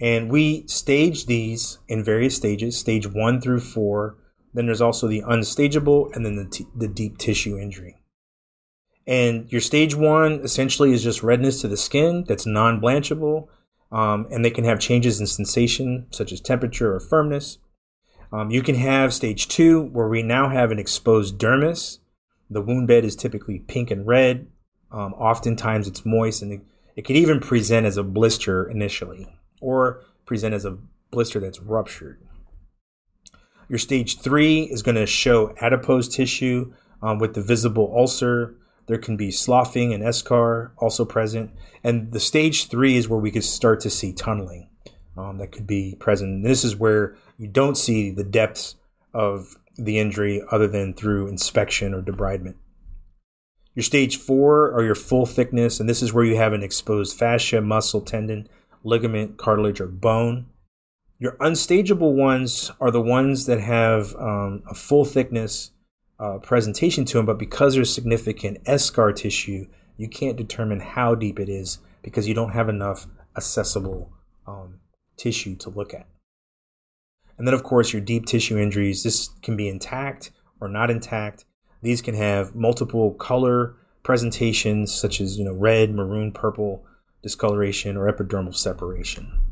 And 0.00 0.30
we 0.30 0.66
stage 0.66 1.26
these 1.26 1.78
in 1.88 2.02
various 2.02 2.36
stages, 2.36 2.78
stage 2.78 3.06
one 3.06 3.40
through 3.40 3.60
four. 3.60 4.16
Then 4.52 4.66
there's 4.66 4.80
also 4.80 5.06
the 5.06 5.22
unstageable 5.26 6.10
and 6.12 6.26
then 6.26 6.36
the, 6.36 6.44
t- 6.44 6.66
the 6.74 6.88
deep 6.88 7.18
tissue 7.18 7.58
injury. 7.58 8.02
And 9.06 9.50
your 9.50 9.60
stage 9.60 9.94
one 9.94 10.40
essentially 10.44 10.92
is 10.92 11.02
just 11.02 11.22
redness 11.22 11.60
to 11.60 11.68
the 11.68 11.76
skin 11.76 12.24
that's 12.26 12.46
non 12.46 12.80
blanchable. 12.80 13.48
Um, 13.92 14.26
and 14.30 14.44
they 14.44 14.50
can 14.50 14.64
have 14.64 14.78
changes 14.78 15.18
in 15.20 15.26
sensation, 15.26 16.06
such 16.10 16.30
as 16.30 16.40
temperature 16.40 16.94
or 16.94 17.00
firmness. 17.00 17.58
Um, 18.32 18.50
you 18.50 18.62
can 18.62 18.76
have 18.76 19.12
stage 19.12 19.48
two, 19.48 19.82
where 19.82 20.06
we 20.06 20.22
now 20.22 20.48
have 20.48 20.70
an 20.70 20.78
exposed 20.78 21.38
dermis. 21.38 21.98
The 22.48 22.62
wound 22.62 22.86
bed 22.86 23.04
is 23.04 23.16
typically 23.16 23.58
pink 23.58 23.90
and 23.90 24.06
red. 24.06 24.46
Um, 24.92 25.14
oftentimes 25.14 25.88
it's 25.88 26.06
moist, 26.06 26.42
and 26.42 26.52
it, 26.52 26.60
it 26.94 27.02
could 27.02 27.16
even 27.16 27.40
present 27.40 27.86
as 27.86 27.96
a 27.96 28.04
blister 28.04 28.68
initially, 28.68 29.26
or 29.60 30.04
present 30.24 30.54
as 30.54 30.64
a 30.64 30.78
blister 31.10 31.40
that's 31.40 31.60
ruptured. 31.60 32.20
Your 33.70 33.78
stage 33.78 34.18
three 34.18 34.62
is 34.62 34.82
going 34.82 34.96
to 34.96 35.06
show 35.06 35.54
adipose 35.60 36.08
tissue 36.08 36.74
um, 37.00 37.20
with 37.20 37.34
the 37.34 37.40
visible 37.40 37.94
ulcer. 37.96 38.56
There 38.88 38.98
can 38.98 39.16
be 39.16 39.30
sloughing 39.30 39.94
and 39.94 40.02
eschar 40.02 40.72
also 40.78 41.04
present. 41.04 41.52
And 41.84 42.10
the 42.10 42.18
stage 42.18 42.66
three 42.66 42.96
is 42.96 43.08
where 43.08 43.20
we 43.20 43.30
could 43.30 43.44
start 43.44 43.78
to 43.82 43.90
see 43.90 44.12
tunneling 44.12 44.68
um, 45.16 45.38
that 45.38 45.52
could 45.52 45.68
be 45.68 45.94
present. 46.00 46.30
And 46.32 46.44
This 46.44 46.64
is 46.64 46.74
where 46.74 47.16
you 47.38 47.46
don't 47.46 47.76
see 47.76 48.10
the 48.10 48.24
depths 48.24 48.74
of 49.14 49.54
the 49.76 50.00
injury 50.00 50.42
other 50.50 50.66
than 50.66 50.92
through 50.92 51.28
inspection 51.28 51.94
or 51.94 52.02
debridement. 52.02 52.56
Your 53.76 53.84
stage 53.84 54.16
four 54.16 54.72
are 54.72 54.82
your 54.82 54.96
full 54.96 55.26
thickness, 55.26 55.78
and 55.78 55.88
this 55.88 56.02
is 56.02 56.12
where 56.12 56.24
you 56.24 56.36
have 56.36 56.52
an 56.52 56.64
exposed 56.64 57.16
fascia, 57.16 57.60
muscle, 57.60 58.00
tendon, 58.00 58.48
ligament, 58.82 59.38
cartilage, 59.38 59.80
or 59.80 59.86
bone. 59.86 60.46
Your 61.20 61.36
unstageable 61.38 62.14
ones 62.14 62.72
are 62.80 62.90
the 62.90 63.02
ones 63.02 63.44
that 63.44 63.60
have 63.60 64.16
um, 64.16 64.62
a 64.66 64.74
full 64.74 65.04
thickness 65.04 65.70
uh, 66.18 66.38
presentation 66.38 67.04
to 67.04 67.18
them, 67.18 67.26
but 67.26 67.38
because 67.38 67.74
there's 67.74 67.92
significant 67.92 68.64
eschar 68.64 69.14
tissue, 69.14 69.66
you 69.98 70.08
can't 70.08 70.38
determine 70.38 70.80
how 70.80 71.14
deep 71.14 71.38
it 71.38 71.50
is 71.50 71.78
because 72.00 72.26
you 72.26 72.32
don't 72.32 72.52
have 72.52 72.70
enough 72.70 73.06
accessible 73.36 74.10
um, 74.46 74.80
tissue 75.18 75.56
to 75.56 75.68
look 75.68 75.92
at. 75.92 76.06
And 77.36 77.46
then, 77.46 77.52
of 77.52 77.64
course, 77.64 77.92
your 77.92 78.00
deep 78.00 78.24
tissue 78.24 78.56
injuries. 78.56 79.02
This 79.02 79.28
can 79.42 79.58
be 79.58 79.68
intact 79.68 80.30
or 80.58 80.68
not 80.68 80.90
intact. 80.90 81.44
These 81.82 82.00
can 82.00 82.14
have 82.14 82.54
multiple 82.54 83.12
color 83.12 83.76
presentations, 84.02 84.90
such 84.94 85.20
as 85.20 85.38
you 85.38 85.44
know 85.44 85.52
red, 85.52 85.94
maroon, 85.94 86.32
purple 86.32 86.86
discoloration, 87.22 87.98
or 87.98 88.10
epidermal 88.10 88.54
separation. 88.54 89.49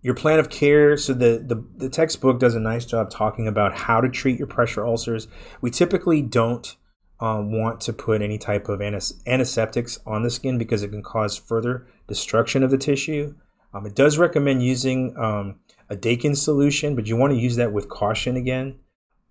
Your 0.00 0.14
plan 0.14 0.38
of 0.38 0.48
care. 0.48 0.96
So 0.96 1.12
the, 1.12 1.42
the 1.44 1.64
the 1.76 1.88
textbook 1.88 2.38
does 2.38 2.54
a 2.54 2.60
nice 2.60 2.86
job 2.86 3.10
talking 3.10 3.48
about 3.48 3.76
how 3.76 4.00
to 4.00 4.08
treat 4.08 4.38
your 4.38 4.46
pressure 4.46 4.86
ulcers. 4.86 5.26
We 5.60 5.70
typically 5.70 6.22
don't 6.22 6.76
um, 7.20 7.50
want 7.50 7.80
to 7.82 7.92
put 7.92 8.22
any 8.22 8.38
type 8.38 8.68
of 8.68 8.80
antiseptics 8.80 9.98
on 10.06 10.22
the 10.22 10.30
skin 10.30 10.56
because 10.56 10.82
it 10.82 10.90
can 10.90 11.02
cause 11.02 11.36
further 11.36 11.86
destruction 12.06 12.62
of 12.62 12.70
the 12.70 12.78
tissue. 12.78 13.34
Um, 13.74 13.86
it 13.86 13.94
does 13.94 14.18
recommend 14.18 14.62
using 14.62 15.16
um, 15.18 15.56
a 15.90 15.96
Dakin 15.96 16.34
solution, 16.34 16.94
but 16.94 17.06
you 17.06 17.16
want 17.16 17.32
to 17.32 17.38
use 17.38 17.56
that 17.56 17.72
with 17.72 17.88
caution 17.88 18.36
again. 18.36 18.78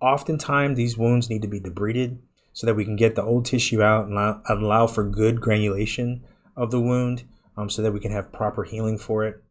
Oftentimes, 0.00 0.76
these 0.76 0.98
wounds 0.98 1.28
need 1.28 1.42
to 1.42 1.48
be 1.48 1.60
debrided 1.60 2.18
so 2.52 2.66
that 2.66 2.74
we 2.74 2.84
can 2.84 2.96
get 2.96 3.14
the 3.14 3.22
old 3.22 3.46
tissue 3.46 3.82
out 3.82 4.06
and 4.06 4.14
allow, 4.14 4.42
allow 4.48 4.86
for 4.86 5.04
good 5.04 5.40
granulation 5.40 6.24
of 6.56 6.70
the 6.70 6.80
wound 6.80 7.24
um, 7.56 7.70
so 7.70 7.82
that 7.82 7.92
we 7.92 8.00
can 8.00 8.12
have 8.12 8.32
proper 8.32 8.64
healing 8.64 8.98
for 8.98 9.24
it. 9.24 9.42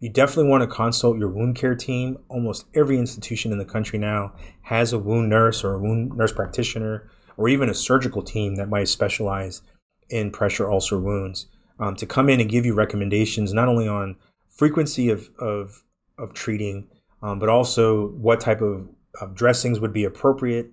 You 0.00 0.08
definitely 0.08 0.50
want 0.50 0.62
to 0.62 0.74
consult 0.74 1.18
your 1.18 1.28
wound 1.28 1.56
care 1.56 1.74
team. 1.74 2.18
Almost 2.28 2.66
every 2.74 2.98
institution 2.98 3.50
in 3.50 3.58
the 3.58 3.64
country 3.64 3.98
now 3.98 4.32
has 4.62 4.92
a 4.92 4.98
wound 4.98 5.28
nurse 5.28 5.64
or 5.64 5.74
a 5.74 5.80
wound 5.80 6.16
nurse 6.16 6.32
practitioner 6.32 7.10
or 7.36 7.48
even 7.48 7.68
a 7.68 7.74
surgical 7.74 8.22
team 8.22 8.54
that 8.56 8.68
might 8.68 8.88
specialize 8.88 9.62
in 10.08 10.30
pressure 10.30 10.70
ulcer 10.70 10.98
wounds 10.98 11.46
um, 11.80 11.96
to 11.96 12.06
come 12.06 12.28
in 12.28 12.40
and 12.40 12.50
give 12.50 12.64
you 12.64 12.74
recommendations 12.74 13.52
not 13.52 13.68
only 13.68 13.88
on 13.88 14.16
frequency 14.48 15.10
of, 15.10 15.30
of, 15.38 15.82
of 16.16 16.32
treating, 16.32 16.88
um, 17.22 17.38
but 17.38 17.48
also 17.48 18.08
what 18.10 18.40
type 18.40 18.60
of, 18.60 18.88
of 19.20 19.34
dressings 19.34 19.80
would 19.80 19.92
be 19.92 20.04
appropriate 20.04 20.70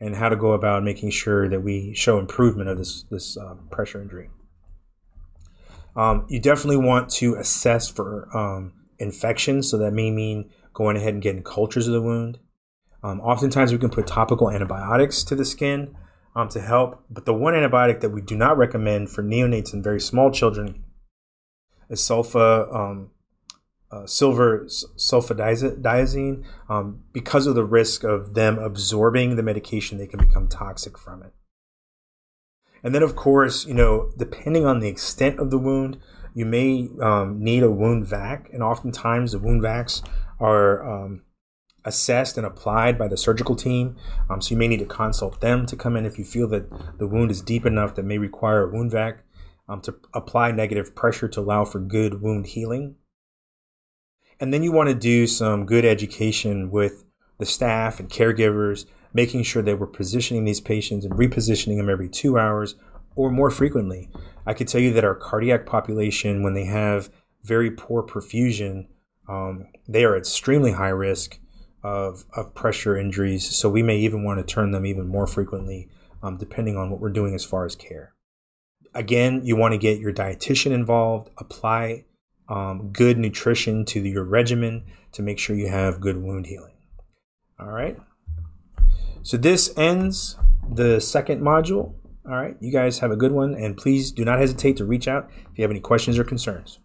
and 0.00 0.16
how 0.16 0.28
to 0.28 0.36
go 0.36 0.52
about 0.52 0.82
making 0.82 1.10
sure 1.10 1.48
that 1.48 1.60
we 1.60 1.92
show 1.94 2.18
improvement 2.18 2.68
of 2.68 2.78
this, 2.78 3.02
this 3.10 3.36
uh, 3.36 3.54
pressure 3.70 4.00
injury. 4.00 4.30
Um, 5.96 6.26
you 6.28 6.40
definitely 6.40 6.76
want 6.76 7.10
to 7.10 7.34
assess 7.34 7.88
for 7.88 8.28
um, 8.36 8.72
infection, 8.98 9.62
so 9.62 9.76
that 9.78 9.92
may 9.92 10.10
mean 10.10 10.50
going 10.72 10.96
ahead 10.96 11.14
and 11.14 11.22
getting 11.22 11.42
cultures 11.42 11.86
of 11.86 11.92
the 11.92 12.02
wound. 12.02 12.38
Um, 13.02 13.20
oftentimes, 13.20 13.72
we 13.72 13.78
can 13.78 13.90
put 13.90 14.06
topical 14.06 14.50
antibiotics 14.50 15.24
to 15.24 15.34
the 15.34 15.44
skin 15.44 15.96
um, 16.36 16.48
to 16.50 16.60
help. 16.60 17.04
But 17.10 17.24
the 17.24 17.34
one 17.34 17.54
antibiotic 17.54 18.00
that 18.00 18.10
we 18.10 18.20
do 18.20 18.36
not 18.36 18.58
recommend 18.58 19.10
for 19.10 19.22
neonates 19.22 19.72
and 19.72 19.82
very 19.82 20.00
small 20.00 20.30
children 20.30 20.84
is 21.88 22.00
sulfa, 22.00 22.72
um, 22.74 23.10
uh, 23.90 24.06
silver 24.06 24.66
sulfadiazine, 24.66 26.44
um, 26.68 27.02
because 27.12 27.46
of 27.46 27.54
the 27.54 27.64
risk 27.64 28.04
of 28.04 28.34
them 28.34 28.58
absorbing 28.58 29.36
the 29.36 29.42
medication, 29.42 29.98
they 29.98 30.06
can 30.06 30.20
become 30.20 30.46
toxic 30.46 30.96
from 30.96 31.22
it. 31.22 31.32
And 32.82 32.94
then, 32.94 33.02
of 33.02 33.16
course, 33.16 33.66
you 33.66 33.74
know, 33.74 34.10
depending 34.16 34.66
on 34.66 34.80
the 34.80 34.88
extent 34.88 35.38
of 35.38 35.50
the 35.50 35.58
wound, 35.58 35.98
you 36.34 36.46
may 36.46 36.88
um, 37.00 37.42
need 37.42 37.62
a 37.62 37.70
wound 37.70 38.06
vac, 38.06 38.48
and 38.52 38.62
oftentimes 38.62 39.32
the 39.32 39.38
wound 39.38 39.62
vacs 39.62 40.02
are 40.38 40.88
um, 40.88 41.22
assessed 41.84 42.36
and 42.36 42.46
applied 42.46 42.98
by 42.98 43.08
the 43.08 43.16
surgical 43.16 43.56
team. 43.56 43.96
Um, 44.28 44.40
so 44.40 44.50
you 44.50 44.56
may 44.56 44.68
need 44.68 44.78
to 44.78 44.86
consult 44.86 45.40
them 45.40 45.66
to 45.66 45.76
come 45.76 45.96
in 45.96 46.06
if 46.06 46.18
you 46.18 46.24
feel 46.24 46.48
that 46.48 46.98
the 46.98 47.06
wound 47.06 47.30
is 47.30 47.42
deep 47.42 47.66
enough 47.66 47.94
that 47.94 48.04
may 48.04 48.18
require 48.18 48.62
a 48.62 48.70
wound 48.70 48.92
vac 48.92 49.24
um, 49.68 49.80
to 49.82 49.96
apply 50.14 50.52
negative 50.52 50.94
pressure 50.94 51.28
to 51.28 51.40
allow 51.40 51.64
for 51.64 51.78
good 51.78 52.20
wound 52.20 52.48
healing. 52.48 52.96
And 54.38 54.54
then 54.54 54.62
you 54.62 54.72
want 54.72 54.88
to 54.88 54.94
do 54.94 55.26
some 55.26 55.66
good 55.66 55.84
education 55.84 56.70
with 56.70 57.04
the 57.38 57.46
staff 57.46 58.00
and 58.00 58.08
caregivers, 58.08 58.86
making 59.12 59.42
sure 59.42 59.62
that 59.62 59.78
we're 59.78 59.86
positioning 59.86 60.44
these 60.44 60.60
patients 60.60 61.04
and 61.04 61.14
repositioning 61.14 61.76
them 61.76 61.90
every 61.90 62.08
two 62.08 62.38
hours 62.38 62.74
or 63.16 63.30
more 63.30 63.50
frequently. 63.50 64.08
I 64.46 64.54
could 64.54 64.68
tell 64.68 64.80
you 64.80 64.92
that 64.92 65.04
our 65.04 65.14
cardiac 65.14 65.66
population, 65.66 66.42
when 66.42 66.54
they 66.54 66.64
have 66.64 67.10
very 67.42 67.70
poor 67.70 68.02
perfusion, 68.02 68.86
um, 69.28 69.66
they 69.88 70.04
are 70.04 70.16
extremely 70.16 70.72
high 70.72 70.88
risk 70.88 71.38
of, 71.82 72.24
of 72.36 72.54
pressure 72.54 72.96
injuries. 72.96 73.48
So 73.56 73.68
we 73.68 73.82
may 73.82 73.98
even 73.98 74.24
want 74.24 74.38
to 74.38 74.54
turn 74.54 74.70
them 74.70 74.86
even 74.86 75.06
more 75.06 75.26
frequently, 75.26 75.88
um, 76.22 76.36
depending 76.36 76.76
on 76.76 76.90
what 76.90 77.00
we're 77.00 77.10
doing 77.10 77.34
as 77.34 77.44
far 77.44 77.64
as 77.64 77.74
care. 77.76 78.14
Again, 78.94 79.42
you 79.44 79.56
want 79.56 79.72
to 79.72 79.78
get 79.78 80.00
your 80.00 80.12
dietitian 80.12 80.72
involved, 80.72 81.30
apply 81.38 82.04
um, 82.48 82.90
good 82.92 83.16
nutrition 83.16 83.84
to 83.86 84.00
your 84.00 84.24
regimen 84.24 84.84
to 85.12 85.22
make 85.22 85.38
sure 85.38 85.54
you 85.54 85.68
have 85.68 86.00
good 86.00 86.16
wound 86.16 86.46
healing. 86.46 86.74
All 87.58 87.70
right. 87.70 87.96
So 89.22 89.36
this 89.36 89.72
ends 89.76 90.36
the 90.68 91.00
second 91.00 91.42
module. 91.42 91.94
All 92.26 92.36
right. 92.36 92.56
You 92.60 92.70
guys 92.70 93.00
have 93.00 93.10
a 93.10 93.16
good 93.16 93.32
one. 93.32 93.54
And 93.54 93.76
please 93.76 94.12
do 94.12 94.24
not 94.24 94.38
hesitate 94.38 94.76
to 94.78 94.84
reach 94.84 95.08
out 95.08 95.30
if 95.50 95.58
you 95.58 95.62
have 95.62 95.70
any 95.70 95.80
questions 95.80 96.18
or 96.18 96.24
concerns. 96.24 96.78